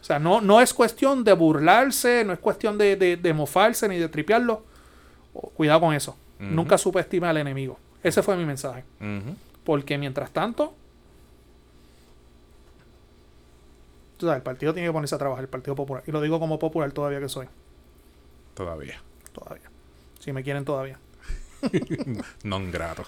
[0.00, 3.88] O sea, no, no es cuestión de burlarse, no es cuestión de, de, de mofarse
[3.88, 4.62] ni de tripearlo.
[5.56, 6.16] Cuidado con eso.
[6.38, 7.78] Nunca subestime al enemigo.
[8.02, 8.84] Ese fue mi mensaje.
[9.64, 10.74] Porque mientras tanto,
[14.20, 16.02] el partido tiene que ponerse a trabajar, el Partido Popular.
[16.06, 17.46] Y lo digo como popular todavía que soy.
[18.54, 19.00] Todavía.
[19.32, 19.68] Todavía.
[20.20, 20.98] Si me quieren todavía.
[22.44, 23.04] Non grato.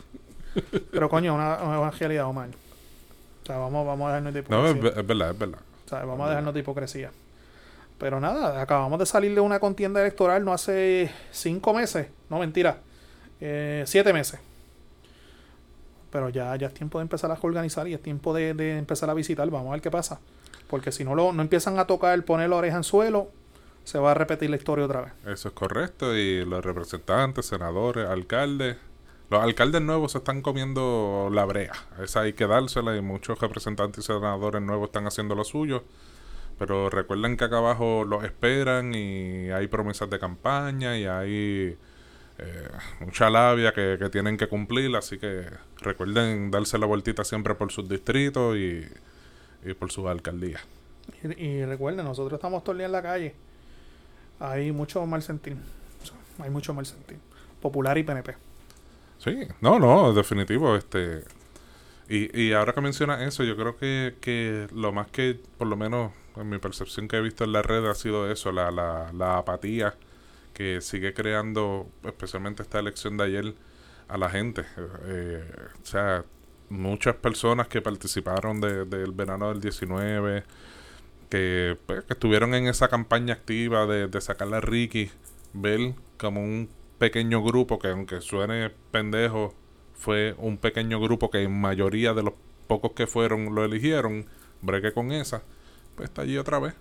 [0.91, 2.49] Pero coño, una, una evangelidad, Omar.
[2.49, 4.91] O sea, vamos, vamos a dejarnos de No, es, hipocresía.
[4.95, 5.59] ve- es verdad, es verdad.
[5.85, 7.11] O sea, vamos a dejarnos de hipocresía.
[7.99, 12.09] Pero nada, acabamos de salir de una contienda electoral no hace cinco meses.
[12.29, 12.79] No, mentira.
[13.41, 14.41] Eh, siete meses.
[16.11, 19.11] Pero ya, ya es tiempo de empezar a organizar y es tiempo de, de empezar
[19.11, 19.49] a visitar.
[19.51, 20.19] Vamos a ver qué pasa.
[20.69, 23.29] Porque si no lo no empiezan a tocar, poner la oreja en suelo,
[23.87, 25.13] se va a repetir la historia otra vez.
[25.27, 26.17] Eso es correcto.
[26.17, 28.77] Y los representantes, senadores, alcaldes.
[29.31, 31.73] Los alcaldes nuevos se están comiendo la brea.
[32.03, 35.85] Esa hay que dársela y muchos representantes y senadores nuevos están haciendo lo suyo.
[36.59, 41.79] Pero recuerden que acá abajo los esperan y hay promesas de campaña y hay
[42.39, 42.69] eh,
[42.99, 44.97] mucha labia que, que tienen que cumplir.
[44.97, 45.45] Así que
[45.81, 48.85] recuerden darse la vueltita siempre por sus distritos y,
[49.65, 50.63] y por sus alcaldías.
[51.23, 53.46] Y, y recuerden, nosotros estamos todo el día en la calle.
[54.41, 55.57] Hay mucho mal sentir.
[56.39, 57.19] Hay mucho mal sentir.
[57.61, 58.37] Popular y PNP.
[59.19, 60.77] Sí, no, no, definitivo.
[60.77, 61.25] Este,
[62.09, 65.77] y, y ahora que mencionas eso, yo creo que, que lo más que, por lo
[65.77, 69.13] menos en mi percepción que he visto en la red, ha sido eso, la, la,
[69.13, 69.95] la apatía
[70.55, 73.55] que sigue creando, especialmente esta elección de ayer,
[74.09, 74.65] a la gente.
[75.07, 75.45] Eh,
[75.83, 76.25] o sea,
[76.71, 80.45] muchas personas que participaron de- del verano del 19,
[81.29, 85.11] que, pues, que estuvieron en esa campaña activa de, de sacarle a Ricky,
[85.53, 89.55] ver como un pequeño grupo que aunque suene pendejo,
[89.95, 92.35] fue un pequeño grupo que en mayoría de los
[92.67, 94.27] pocos que fueron lo eligieron,
[94.63, 95.43] bregué con esa,
[95.95, 96.75] pues está allí otra vez.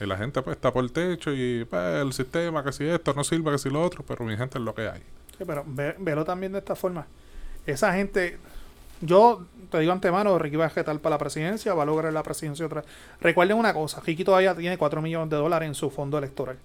[0.00, 3.12] Y la gente pues está por el techo y pues, el sistema, que si esto
[3.14, 5.02] no sirve, que si lo otro, pero mi gente es lo que hay.
[5.36, 7.06] Sí, pero ve- velo también de esta forma.
[7.66, 8.38] Esa gente,
[9.00, 12.22] yo te digo antemano, Ricky va a jetar para la presidencia, va a lograr la
[12.22, 12.90] presidencia otra vez.
[13.20, 16.58] Recuerden una cosa, Ricky todavía tiene 4 millones de dólares en su fondo electoral.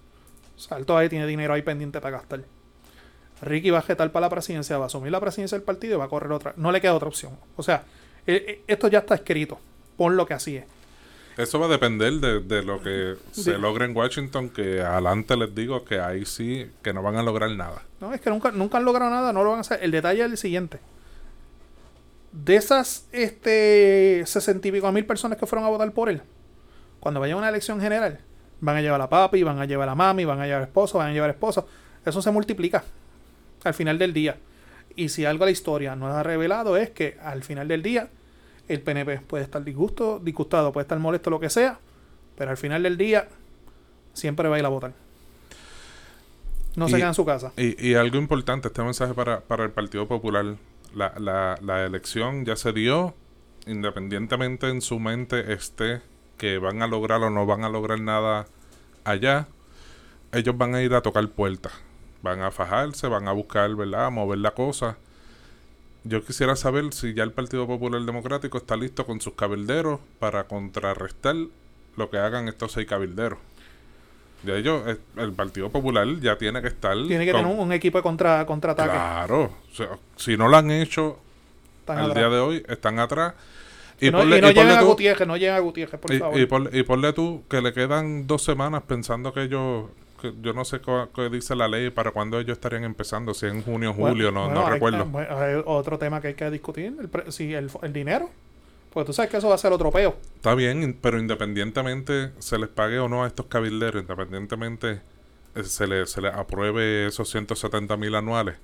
[0.56, 2.42] O sea, él todavía tiene dinero ahí pendiente para gastar.
[3.42, 5.98] Ricky va a jetar para la presidencia, va a asumir la presidencia del partido y
[5.98, 6.54] va a correr otra.
[6.56, 7.32] No le queda otra opción.
[7.56, 7.84] O sea,
[8.26, 9.58] eh, eh, esto ya está escrito.
[9.96, 10.64] Pon lo que así es.
[11.36, 15.54] Eso va a depender de, de lo que se logre en Washington, que adelante les
[15.54, 17.82] digo que ahí sí, que no van a lograr nada.
[18.00, 19.80] No, es que nunca, nunca han logrado nada, no lo van a hacer.
[19.82, 20.80] El detalle es el siguiente.
[22.32, 26.22] De esas este, sesenta y pico mil personas que fueron a votar por él,
[27.00, 28.18] cuando vaya a una elección general,
[28.60, 31.08] van a llevar a papi, van a llevar a mami, van a llevar esposo, van
[31.10, 31.66] a llevar esposo.
[32.04, 32.84] Eso se multiplica
[33.64, 34.36] al final del día.
[34.94, 38.08] Y si algo la historia nos ha revelado es que al final del día,
[38.68, 41.78] el PNP puede estar disgusto, disgustado, puede estar molesto, lo que sea,
[42.36, 43.28] pero al final del día
[44.14, 44.92] siempre va a ir a votar.
[46.76, 47.52] No se Y- queda en su casa.
[47.56, 50.44] Y, y algo importante, este mensaje para, para el Partido Popular.
[50.96, 53.14] La, la, la elección ya se dio,
[53.66, 56.00] independientemente en su mente esté
[56.38, 58.46] que van a lograr o no van a lograr nada
[59.04, 59.46] allá,
[60.32, 61.72] ellos van a ir a tocar puertas.
[62.22, 64.06] Van a fajarse, van a buscar, ¿verdad?
[64.06, 64.96] A mover la cosa.
[66.04, 70.44] Yo quisiera saber si ya el Partido Popular Democrático está listo con sus cabilderos para
[70.44, 71.36] contrarrestar
[71.96, 73.38] lo que hagan estos seis cabilderos.
[74.42, 74.82] Ya ellos,
[75.16, 76.94] el Partido Popular ya tiene que estar.
[77.08, 78.90] Tiene que con- tener un, un equipo de contra, contraataque.
[78.90, 79.42] Claro.
[79.70, 81.18] O sea, si no lo han hecho
[81.80, 82.16] Están al atrás.
[82.16, 83.34] día de hoy, están atrás.
[84.00, 86.12] Y no, ponle- y no y ponle lleguen a Gutiérrez, no lleguen a Gutiérrez, por
[86.12, 86.38] y- favor.
[86.38, 89.86] y ponle- y ponle tú que le quedan dos semanas pensando que ellos.
[90.20, 90.80] que yo no sé
[91.14, 94.44] qué dice la ley para cuándo ellos estarían empezando, si en junio, Bueno, julio, no,
[94.46, 95.06] bueno, no recuerdo.
[95.18, 98.30] hay otro tema que hay que discutir, el, pre- sí, el, el dinero.
[98.96, 100.16] Porque tú sabes que eso va a ser otro peo.
[100.36, 105.02] Está bien, pero independientemente se les pague o no a estos cabilderos, independientemente
[105.54, 108.56] eh, se les se les apruebe esos 170 mil anuales.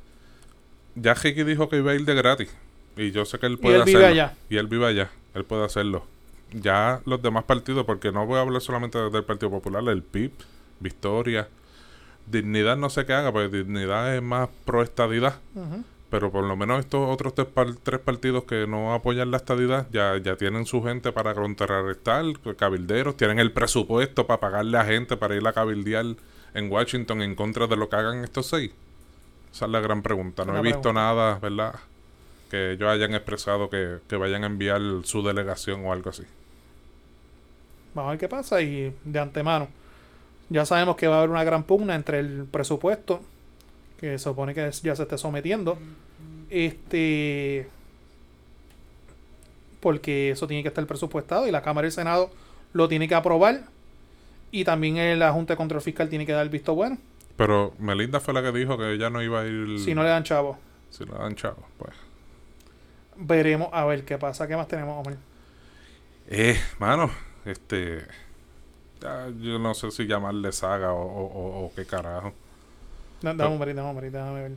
[0.95, 2.49] Ya Ricky dijo que iba a ir de gratis.
[2.97, 4.23] Y yo sé que él puede él vive hacerlo.
[4.23, 4.35] allá.
[4.49, 5.11] Y él vive allá.
[5.35, 6.07] Él puede hacerlo.
[6.51, 10.33] Ya los demás partidos, porque no voy a hablar solamente del Partido Popular, el PIB,
[10.81, 11.47] Victoria.
[12.27, 15.41] Dignidad no sé qué haga, porque Dignidad es más pro estadidad.
[15.55, 15.85] Ujú.
[16.13, 19.87] Pero por lo menos estos otros tres, par- tres partidos que no apoyan la estadidad
[19.91, 22.25] ya, ya tienen su gente para contrarrestar,
[22.57, 26.05] cabilderos, tienen el presupuesto para pagarle a gente para ir a cabildear
[26.53, 28.73] en Washington en contra de lo que hagan estos seis.
[29.55, 30.45] Esa es la gran pregunta.
[30.45, 31.01] No Una he visto pregunta.
[31.01, 31.75] nada, ¿verdad?
[32.51, 36.25] Que ellos hayan expresado que, que vayan a enviar su delegación o algo así.
[37.95, 39.69] Vamos a ver qué pasa y de antemano.
[40.51, 43.23] Ya sabemos que va a haber una gran pugna entre el presupuesto,
[44.03, 45.79] que se supone que ya se esté sometiendo,
[46.51, 47.69] este
[49.81, 52.31] porque eso tiene que estar presupuestado y la Cámara y el Senado
[52.73, 53.63] lo tiene que aprobar
[54.51, 56.99] y también la Junta de Control Fiscal tiene que dar el visto bueno
[57.37, 60.09] Pero Melinda fue la que dijo que ella no iba a ir si no le
[60.11, 60.59] dan chavo.
[60.91, 61.65] si le dan chavo.
[61.79, 61.93] Pues.
[63.17, 64.47] Veremos a ver qué pasa.
[64.49, 65.17] ¿Qué más tenemos, Omar?
[66.29, 67.11] Eh, mano,
[67.45, 68.05] este.
[69.41, 72.33] yo no sé si llamarle saga o, o- o- o qué carajo.
[73.23, 74.53] Da- Dame un break, dame un break, déjame ver.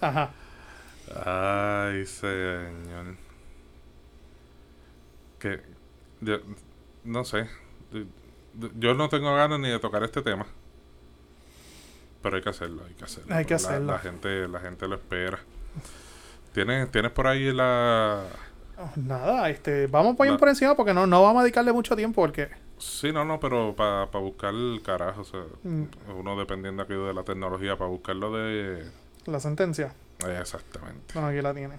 [0.00, 0.30] Ajá.
[1.24, 3.16] Ay, señor.
[5.38, 5.60] Que.
[6.20, 6.38] Yo,
[7.04, 7.48] no sé.
[8.78, 10.46] Yo no tengo ganas ni de tocar este tema.
[12.26, 13.32] Pero hay que hacerlo, hay que hacerlo.
[13.36, 13.92] Hay que La- hacerlo.
[13.92, 15.38] La, gente, la gente lo espera.
[16.52, 18.24] ¿Tienes, ¿Tienes por ahí la.
[18.96, 20.36] Nada, este, vamos por, Va.
[20.36, 23.76] por encima porque no, no vamos a dedicarle mucho tiempo porque Sí, no, no, pero
[23.76, 25.84] para buscar el carajo, o sea, mm,
[26.18, 28.84] uno dependiendo aquí de la tecnología, para buscarlo de...
[29.26, 29.94] la sentencia.
[30.26, 31.14] eh, exactamente.
[31.14, 31.76] Bueno, aquí la tiene.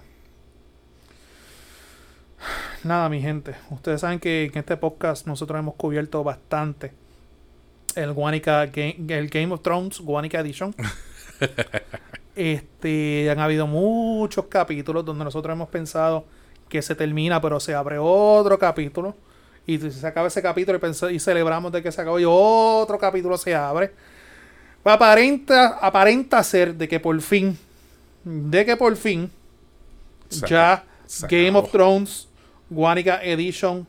[2.84, 3.54] Nada, mi gente.
[3.70, 6.92] Ustedes saben que en este podcast nosotros hemos cubierto bastante
[7.94, 10.74] el Guanica Game, el Game of Thrones Guanica Edition.
[12.36, 16.24] este, han habido muchos capítulos donde nosotros hemos pensado
[16.68, 19.16] que se termina, pero se abre otro capítulo.
[19.66, 23.36] Y se acaba ese capítulo y, y celebramos de que se acabó y otro capítulo
[23.36, 23.92] se abre.
[24.82, 27.58] Pues aparenta, aparenta ser de que por fin,
[28.24, 29.30] de que por fin,
[30.28, 31.58] Se ya se Game acabó.
[31.58, 32.28] of Thrones
[32.70, 33.86] Guanica Edition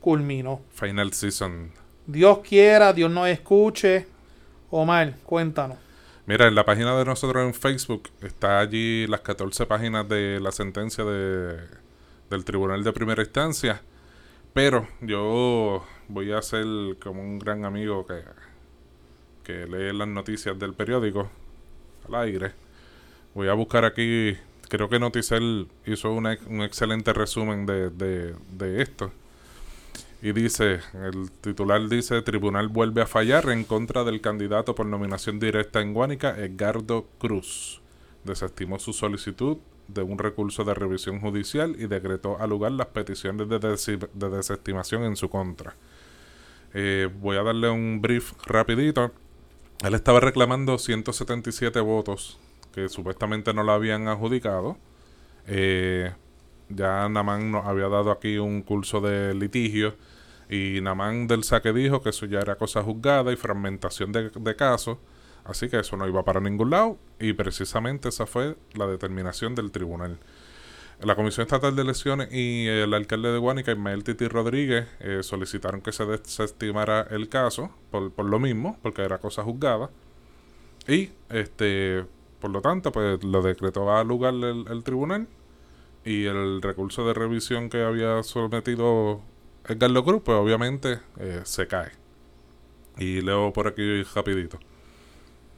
[0.00, 0.60] culminó.
[0.74, 1.72] Final Season.
[2.06, 4.06] Dios quiera, Dios nos escuche.
[4.70, 5.78] Omar, cuéntanos.
[6.26, 10.52] Mira, en la página de nosotros en Facebook está allí las 14 páginas de la
[10.52, 11.58] sentencia de,
[12.30, 13.82] del Tribunal de Primera Instancia.
[14.52, 16.64] Pero yo voy a ser
[17.02, 18.22] como un gran amigo que,
[19.42, 21.30] que lee las noticias del periódico
[22.08, 22.52] al aire.
[23.34, 24.36] Voy a buscar aquí,
[24.68, 29.12] creo que Noticel hizo un excelente resumen de, de, de esto.
[30.24, 35.38] Y dice, el titular dice, Tribunal vuelve a fallar en contra del candidato por nominación
[35.38, 37.82] directa en Guánica, Edgardo Cruz.
[38.24, 43.50] Desestimó su solicitud de un recurso de revisión judicial y decretó al lugar las peticiones
[43.50, 43.58] de,
[44.30, 45.74] desestimación en su contra.
[46.72, 49.12] Eh, voy a darle un brief rapidito.
[49.84, 52.38] Él estaba reclamando 177 votos
[52.74, 54.78] que supuestamente no lo habían adjudicado.
[55.46, 56.14] Eh,
[56.70, 59.94] ya Namán nos había dado aquí un curso de litigio
[60.54, 64.98] y Namán del saque dijo que eso ya era cosa juzgada y fragmentación de, casos,
[65.44, 69.72] así que eso no iba para ningún lado y precisamente esa fue la determinación del
[69.72, 70.18] tribunal.
[71.00, 75.80] La Comisión Estatal de Elecciones y el alcalde de Guánica, Ismael Titi Rodríguez, eh, solicitaron
[75.80, 79.90] que se desestimara el caso por, por, lo mismo, porque era cosa juzgada.
[80.86, 82.04] Y, este,
[82.38, 85.26] por lo tanto, pues lo decretó a lugar el, el tribunal
[86.04, 89.20] y el recurso de revisión que había sometido
[89.66, 91.92] Edgar Cruz, pues obviamente eh, se cae.
[92.98, 94.58] Y leo por aquí rapidito.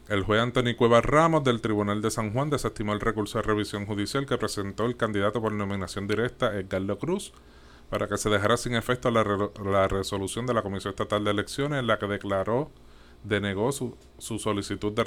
[0.08, 3.86] El juez Anthony Cuevas Ramos del Tribunal de San Juan desestimó el recurso de revisión
[3.86, 7.32] judicial que presentó el candidato por nominación directa, Edgardo Cruz,
[7.90, 9.24] para que se dejara sin efecto la,
[9.64, 12.70] la, resolución de la Comisión Estatal de Elecciones en la que declaró,
[13.24, 15.02] denegó su, su solicitud de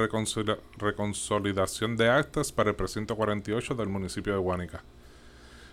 [0.77, 4.83] reconsolidación de actas para el precinto 48 del municipio de Huánica.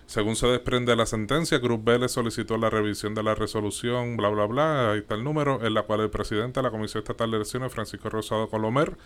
[0.07, 4.29] Según se desprende de la sentencia, Cruz Vélez solicitó la revisión de la resolución, bla,
[4.29, 7.29] bla, bla, ahí está el número, en la cual el presidente de la Comisión Estatal
[7.29, 8.97] de Elecciones, Francisco Rosado Colomer,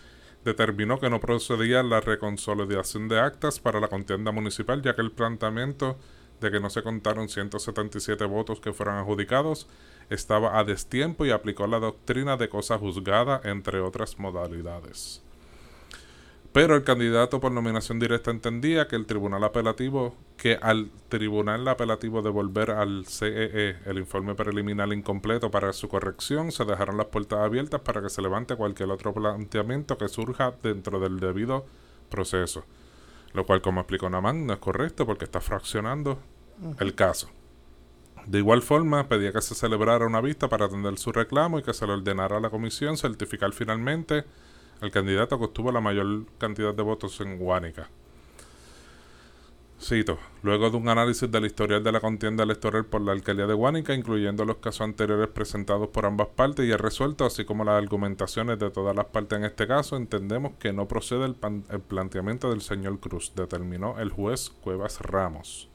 [0.44, 5.10] determinó que no procedía la reconsolidación de actas para la contienda municipal, ya que el
[5.10, 5.98] planteamiento
[6.40, 9.66] de que no se contaron 177 votos que fueran adjudicados
[10.08, 15.20] estaba a destiempo y aplicó la doctrina de cosa juzgada, entre otras modalidades.
[16.52, 22.20] Pero el candidato por nominación directa entendía que el tribunal apelativo, que al tribunal apelativo
[22.20, 27.38] devolver al CEE e el informe preliminar incompleto para su corrección, se dejaron las puertas
[27.38, 31.64] abiertas para que se levante cualquier otro planteamiento que surja dentro del debido
[32.10, 32.64] proceso.
[33.32, 36.18] Lo cual, como explicó Namán, no es correcto porque está fraccionando
[36.78, 37.30] el caso.
[38.26, 41.72] De igual forma, pedía que se celebrara una vista para atender su reclamo y que
[41.72, 44.24] se le ordenara a la comisión certificar finalmente
[44.82, 47.88] el candidato que obtuvo la mayor cantidad de votos en Guánica.
[49.80, 53.54] Cito, luego de un análisis del historial de la contienda electoral por la alcaldía de
[53.54, 57.82] Guánica, incluyendo los casos anteriores presentados por ambas partes y el resuelto, así como las
[57.82, 61.34] argumentaciones de todas las partes en este caso, entendemos que no procede el,
[61.80, 65.68] planteamiento del señor Cruz, determinó el juez Cuevas Ramos.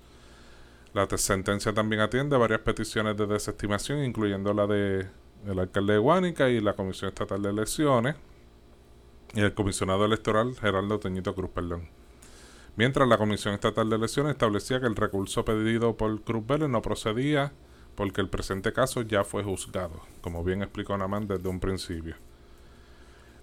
[0.93, 5.07] La sentencia también atiende varias peticiones de desestimación, incluyendo la de
[5.45, 8.15] el alcalde de Guánica y la Comisión Estatal de Elecciones,
[9.37, 11.87] y el comisionado electoral Geraldo Teñito Cruz, perdón.
[12.75, 16.81] Mientras la Comisión Estatal de Elecciones establecía que el recurso pedido por Cruz Vélez no
[16.81, 17.53] procedía
[17.93, 22.15] porque el presente caso ya fue juzgado, como bien explicó Namán desde un principio.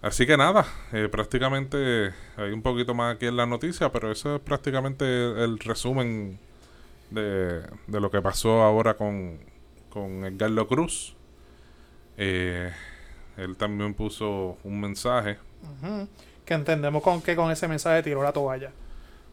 [0.02, 4.34] Así que nada, eh, prácticamente hay un poquito más aquí en la noticia, pero eso
[4.34, 5.04] es prácticamente
[5.44, 6.40] el resumen
[7.10, 9.38] de, de lo que pasó ahora con,
[9.90, 11.14] con Edgardo Cruz.
[12.16, 12.72] Eh,
[13.36, 15.38] él también puso un mensaje
[16.44, 18.70] que entendemos con que con ese mensaje tiró la toalla.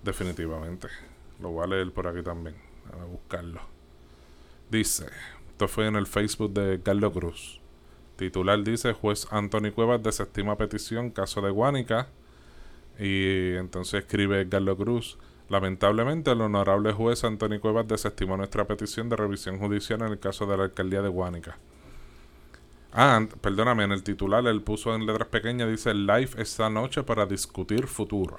[0.04, 0.88] Definitivamente.
[1.40, 2.56] Lo voy a leer por aquí también.
[2.94, 3.62] A buscarlo.
[4.70, 5.06] Dice,
[5.50, 7.60] esto fue en el Facebook de Carlos Cruz.
[8.16, 12.08] Titular dice, juez Anthony Cuevas desestima petición, caso de Guánica.
[13.00, 15.18] Y entonces escribe Carlos Cruz.
[15.50, 20.46] Lamentablemente, el honorable juez Anthony Cuevas desestimó nuestra petición de revisión judicial en el caso
[20.46, 21.58] de la alcaldía de Guánica.
[22.94, 27.26] Ah, perdóname, en el titular él puso en letras pequeñas, dice live esta noche para
[27.26, 28.38] discutir futuro.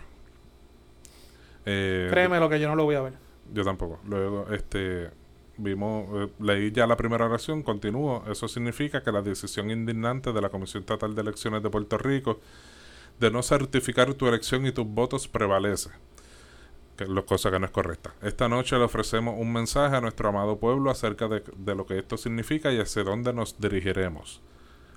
[1.65, 3.15] Eh, Créeme lo que yo no lo voy a ver.
[3.53, 4.01] Yo tampoco.
[4.05, 5.11] Luego, este,
[5.57, 8.25] vimos, eh, leí ya la primera oración, continúo.
[8.31, 12.41] Eso significa que la decisión indignante de la Comisión Estatal de Elecciones de Puerto Rico
[13.21, 15.91] de no certificar tu elección y tus votos prevalece
[16.97, 18.15] que es cosa que no es correcta.
[18.23, 22.17] Esta noche le ofrecemos un mensaje a nuestro amado pueblo acerca de, lo que esto
[22.17, 24.41] significa y hacia dónde nos dirigiremos.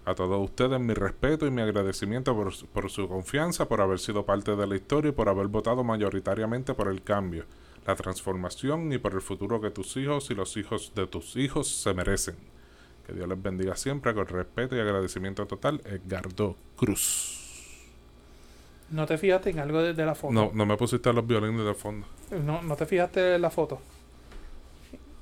[0.06, 4.24] A todos ustedes mi respeto y mi agradecimiento por, por, su confianza, por haber sido
[4.24, 7.46] parte de la historia y por haber votado mayoritariamente por el cambio,
[7.88, 11.68] la transformación y por el futuro que tus hijos y los hijos de tus hijos
[11.68, 12.36] se merecen.
[13.08, 17.42] Que Dios les bendiga siempre con respeto y agradecimiento total, Edgardo Cruz.
[18.92, 20.32] ¿No te fijaste en algo de, la foto?
[20.32, 22.06] No, no me pusiste a los violines de fondo.
[22.30, 23.80] No, no te fijaste en la foto.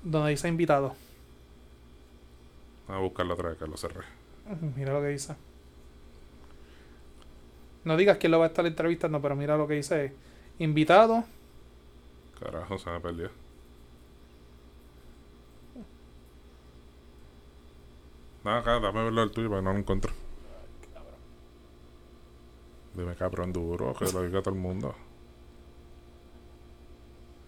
[0.03, 0.93] Donde dice invitado.
[2.88, 4.22] Voy a buscarlo otra vez que lo cerré.
[4.76, 5.36] Mira lo que dice.
[7.84, 10.14] No digas quién lo va a estar entrevistando, pero mira lo que dice.
[10.60, 11.24] Invitado.
[12.39, 13.30] Carajo, se me perdió.
[18.44, 20.12] Nada, acá, dame verlo al tuyo para no lo encuentro.
[22.94, 24.94] Dime cabrón duro, que lo diga todo el mundo.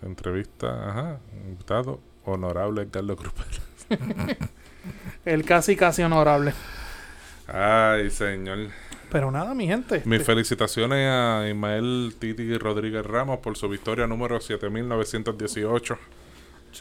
[0.02, 3.34] Entrevista, ajá, invitado, honorable Carlos Cruz
[5.26, 6.54] El casi casi honorable.
[7.48, 8.70] Ay, señor.
[9.12, 10.02] Pero nada, mi gente.
[10.06, 15.98] Mis felicitaciones a Ismael Titi Rodríguez Ramos por su victoria número 7918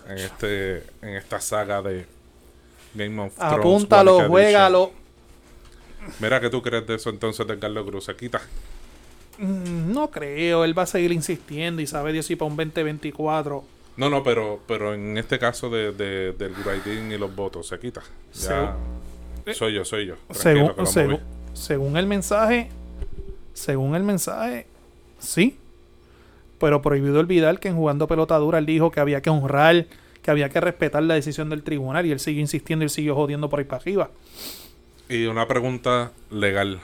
[0.08, 2.06] en este en esta saga de
[2.94, 3.58] Game of Thrones.
[3.58, 4.92] Apúntalo, juégalo
[6.20, 8.04] Mira, ¿qué tú crees de eso entonces de Carlos Cruz?
[8.04, 8.40] ¿Se quita?
[9.38, 13.64] Mm, no creo, él va a seguir insistiendo y sabe Dios si para un 2024
[13.96, 17.78] No, no, pero, pero en este caso de, de- del grading y los votos se
[17.78, 18.02] quita.
[18.34, 18.76] Ya.
[19.52, 20.14] Soy yo, soy yo.
[20.30, 21.20] Según, según,
[21.52, 22.68] según el mensaje,
[23.52, 24.66] según el mensaje,
[25.18, 25.56] sí.
[26.58, 29.86] Pero prohibido olvidar que en jugando pelota dura él dijo que había que honrar,
[30.22, 33.50] que había que respetar la decisión del tribunal y él siguió insistiendo y siguió jodiendo
[33.50, 34.10] por ahí para arriba.
[35.08, 36.80] Y una pregunta legal.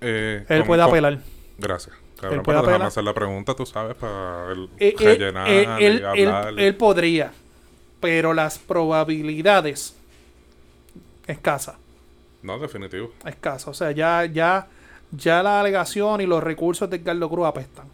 [0.00, 1.18] Eh, Él ¿cómo- puede apelar.
[1.58, 1.96] Gracias.
[2.20, 2.86] Cabrón, Él puede pero apelar.
[2.88, 6.74] hacer la pregunta, tú sabes, para el Eh, eh, rellenar eh, y él, él- él
[6.76, 7.32] podría,
[8.00, 9.95] pero las probabilidades
[11.26, 11.78] escasa,
[12.42, 13.12] No, definitivo.
[13.24, 13.70] escasa.
[13.70, 14.68] O sea, ya, ya,
[15.12, 17.86] ya la alegación y los recursos de Carlos Cruz apestan.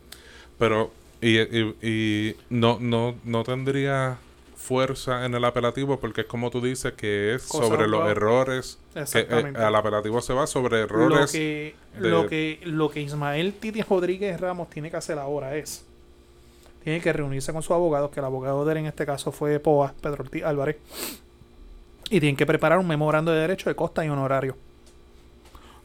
[0.59, 4.19] Pero, y, y, y no, no, no tendría
[4.57, 8.79] fuerza en el apelativo porque es como tú dices que es Cosa sobre los errores.
[8.93, 9.59] Que, eh, Exactamente.
[9.61, 11.33] al apelativo se va sobre Lo errores.
[11.33, 15.85] que, de- lo que lo que Ismael Titi Rodríguez Ramos tiene que hacer ahora es
[16.85, 19.59] tiene que reunirse con su abogado, que el abogado de él en este caso fue
[19.61, 20.77] POA, Pedro Ortiz Álvarez,
[22.13, 24.55] y tienen que preparar un memorando de derecho de costa y honorario.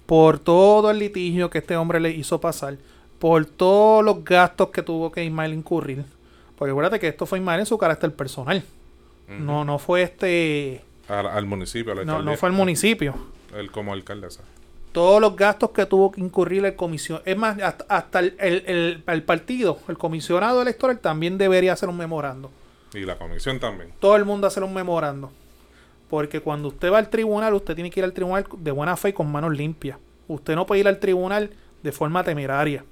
[0.05, 2.77] Por todo el litigio que este hombre le hizo pasar,
[3.19, 6.05] por todos los gastos que tuvo que Ismael incurrir,
[6.57, 8.63] porque acuérdate que esto fue Ismael en su carácter personal,
[9.27, 9.39] Ujú.
[9.43, 13.15] no, no fue este, al, al municipio, a la no, no fue el municipio.
[13.55, 14.43] Él como alcaldesa.
[14.91, 17.21] todos los gastos que tuvo que incurrir el comisión.
[17.25, 21.87] Es más, hasta, hasta el, el- el- el partido, el comisionado electoral también debería hacer
[21.89, 22.49] un memorando.
[22.93, 23.91] Y la comisión también.
[23.99, 25.31] Todo el mundo hacer un memorando.
[26.09, 29.09] Porque cuando usted va al tribunal, usted tiene que ir al tribunal de buena fe
[29.09, 29.97] y con manos limpias.
[30.27, 31.49] Usted no puede ir al tribunal
[31.83, 32.83] de forma temeraria.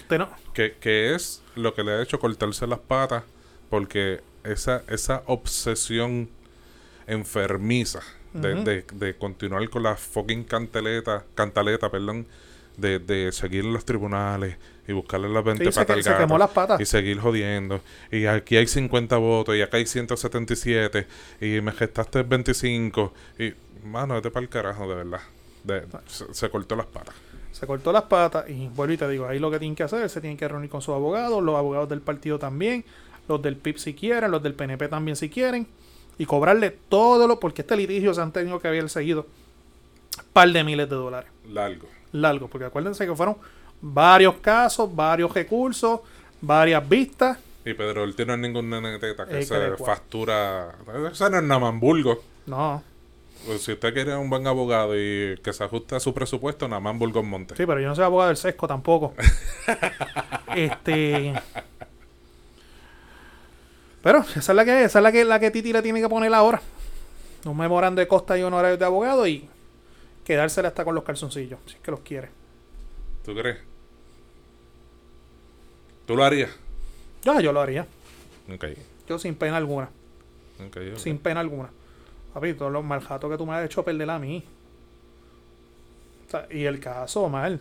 [0.00, 0.28] Usted no.
[0.52, 3.24] Que, que es lo que le ha hecho cortarse las patas
[3.70, 6.28] porque esa, esa obsesión
[7.06, 8.00] enfermiza
[8.32, 12.26] de, de, de continuar con la fucking cantaleta, cantaleta, perdón,
[12.76, 14.56] de, de seguir en los tribunales
[14.86, 16.80] y buscarle las 20 Sí, se, patas que- al se gato quemó las patas.
[16.80, 17.80] y seguir jodiendo.
[18.10, 21.06] Y aquí hay 50 votos y acá hay 177
[21.40, 23.52] y me gestaste 25 y,
[23.86, 25.20] mano, vete para el carajo, de verdad.
[25.62, 27.14] De- se, se cortó las patas.
[27.52, 30.08] Se cortó las patas y vuelvo y te digo, ahí lo que tienen que hacer,
[30.10, 32.84] se tienen que reunir con sus abogados, los abogados del partido también,
[33.28, 35.66] los del PIB si quieren, los del PNP también si quieren,
[36.18, 39.26] y cobrarle todo lo, porque este litigio se han tenido que haber seguido
[40.32, 41.88] par de miles de dólares, Largo.
[42.14, 43.36] Largo, porque acuérdense que fueron
[43.80, 46.00] varios casos, varios recursos,
[46.40, 50.74] varias vistas, Y Pedro Ortiz no es ningún nene teta que se factura.
[51.10, 52.22] Ese no es Namambulgo.
[52.46, 52.82] no,
[53.46, 57.20] Pues si usted quiere un buen abogado y que se ajuste a su presupuesto, Namambulgo
[57.20, 57.56] en Monte.
[57.56, 59.14] sí, pero yo no soy abogado del sesco tampoco.
[60.54, 61.34] este...
[64.02, 66.08] Pero esa es la que esa es la que la que Titi le tiene que
[66.10, 66.60] poner ahora.
[67.46, 69.48] Un memorando de costa y honorarios de abogado y
[70.24, 72.30] quedársela hasta con los calzoncillos, si es que los quiere.
[73.24, 73.58] ¿Tú crees?
[76.06, 76.50] ¿Tú lo harías?
[77.22, 77.86] Yo, yo lo haría.
[78.52, 78.64] Ok.
[79.08, 79.88] Yo sin pena alguna.
[80.58, 80.98] ok, ok.
[80.98, 81.70] Sin pena alguna.
[82.32, 84.44] Papi, todos los maljatos que tú me has hecho perder a mí.
[86.26, 87.60] O sea, y el caso, mal.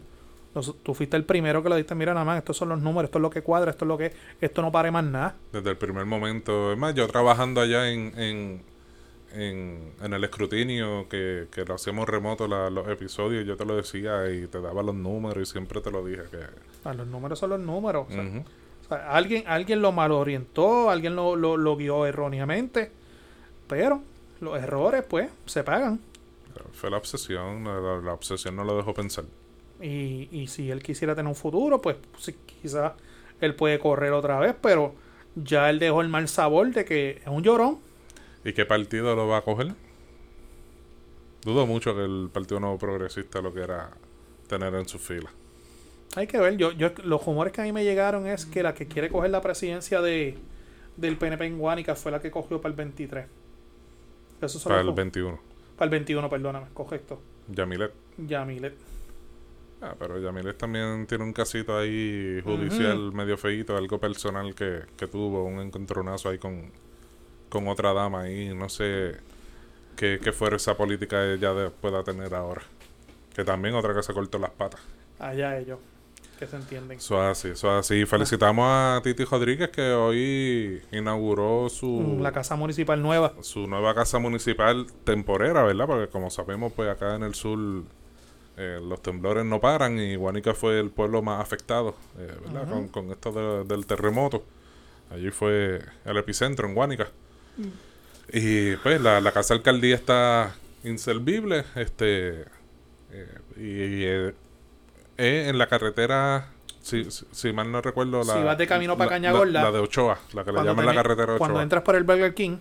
[0.83, 3.17] Tú fuiste el primero que lo diste, mira nada más, estos son los números, esto
[3.17, 5.35] es lo que cuadra, esto es lo que, esto no pare más nada.
[5.51, 6.71] Desde el primer momento.
[6.71, 8.61] Es más, yo trabajando allá en, en,
[9.33, 13.75] en, en el escrutinio, que, que lo hacemos remoto la- los episodios, yo te lo
[13.75, 16.23] decía y te daba los números y siempre te lo dije.
[16.31, 16.37] que
[16.85, 18.05] Ah, los números son los números.
[18.09, 18.39] o sea, Ujú.
[18.39, 22.91] o sea, alguien, alguien lo malorientó, alguien lo, lo, lo guió erróneamente,
[23.67, 24.01] pero
[24.39, 25.99] los errores, pues, se pagan.
[26.73, 29.25] Fue la obsesión, la, obsesión no lo dejó pensar.
[29.81, 32.93] Y, y si él quisiera tener un futuro, pues sí, quizás
[33.41, 34.93] él puede correr otra vez, pero
[35.35, 37.79] ya él dejó el mal sabor de que es un llorón.
[38.43, 39.73] ¿Y qué partido lo va a coger?
[41.43, 43.91] Dudo mucho que el Partido Nuevo Progresista lo quiera
[44.47, 45.31] tener en sus filas.
[46.15, 48.73] Hay que ver, yo, yo los rumores que a mí me llegaron es que la
[48.73, 50.37] que quiere coger la presidencia de
[50.95, 53.25] del PNP en Guánica fue la que cogió para el 23.
[54.41, 55.39] Eso Para el ru- 21.
[55.75, 57.19] para el 21, perdóname, correcto.
[57.47, 57.91] Yamilet.
[58.17, 58.75] Yamilet.
[59.81, 65.07] Ah, pero Yamilet también tiene un casito ahí judicial medio feíto, algo personal que, que
[65.07, 66.71] tuvo, un encontronazo ahí con,
[67.53, 68.53] con otra dama ahí.
[68.53, 69.15] No sé
[69.95, 72.63] qué, qué fuera esa política ella de- pueda tener ahora.
[73.33, 74.81] Que también otra que se cortó las patas.
[75.19, 75.79] Allá ellos,
[76.37, 76.97] que se entienden.
[76.97, 78.05] Eso es así, eso es así.
[78.05, 81.87] Felicitamos a Titi Rodríguez que hoy inauguró su...
[81.87, 83.33] Mm, La casa municipal nueva.
[83.41, 85.85] su nueva casa municipal temporera, ¿verdad?
[85.87, 87.57] Porque como sabemos, pues acá en el sur
[88.57, 92.69] eh, los temblores no paran y Guanica fue el pueblo más afectado, eh, ¿verdad?
[92.69, 94.43] Con, con esto de- del terremoto.
[95.09, 97.07] Allí fue el epicentro en Guanica.
[98.31, 102.41] Y pues la, la casa alcaldía está inservible, este,
[103.11, 103.27] eh,
[103.57, 104.33] y, eh,
[105.17, 106.49] es en la carretera
[106.81, 109.69] si, si, si mal no recuerdo, la, Si vas de camino pa' la- Cañagorla, la,
[109.69, 111.63] la de Ochoa, la que le llaman la carretera de Cuando Ochoa.
[111.63, 112.57] entras por el Burger King,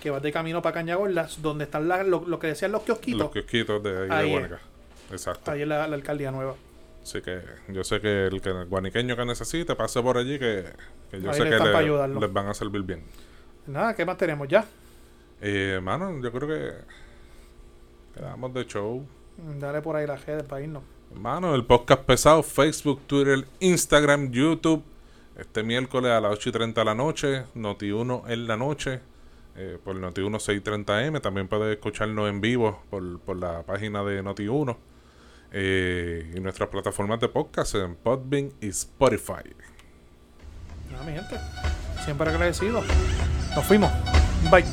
[0.00, 3.20] que vas de camino para Cañagorla, donde están la- lo, lo que decían los kiosquitos,
[3.22, 4.32] Los kiosquitos de ahí Ahí de.
[4.32, 4.60] Guanica.
[5.10, 5.50] Exacto.
[5.50, 6.54] ahí es la, la alcaldía nueva.
[7.02, 10.64] Así que yo sé que el, que el guaniqueño que necesite pase por allí, que,
[11.10, 13.02] que yo Ahí sé que le- les van a servir bien.
[13.66, 14.64] Nada, ¿qué más tenemos ya?
[15.40, 16.72] Eh, mano, yo creo que
[18.14, 19.06] quedamos de show.
[19.58, 20.82] Dale por ahí la G para irnos.
[21.14, 24.82] Mano, el podcast pesado, Facebook, Twitter, Instagram, YouTube.
[25.36, 29.00] Este miércoles a las 8 y 30 de la noche, Noti1 en la noche,
[29.56, 31.20] eh, por Noti1 630M.
[31.20, 34.76] También puedes escucharnos en vivo por, por la página de Noti1.
[35.52, 39.44] eh, y nuestras plataformas de podcast en Podbean y Spotify.
[40.90, 41.36] Nada, mi gente.
[42.04, 42.82] Siempre agradecido.
[43.56, 43.90] Nos fuimos.
[44.50, 44.64] Bye.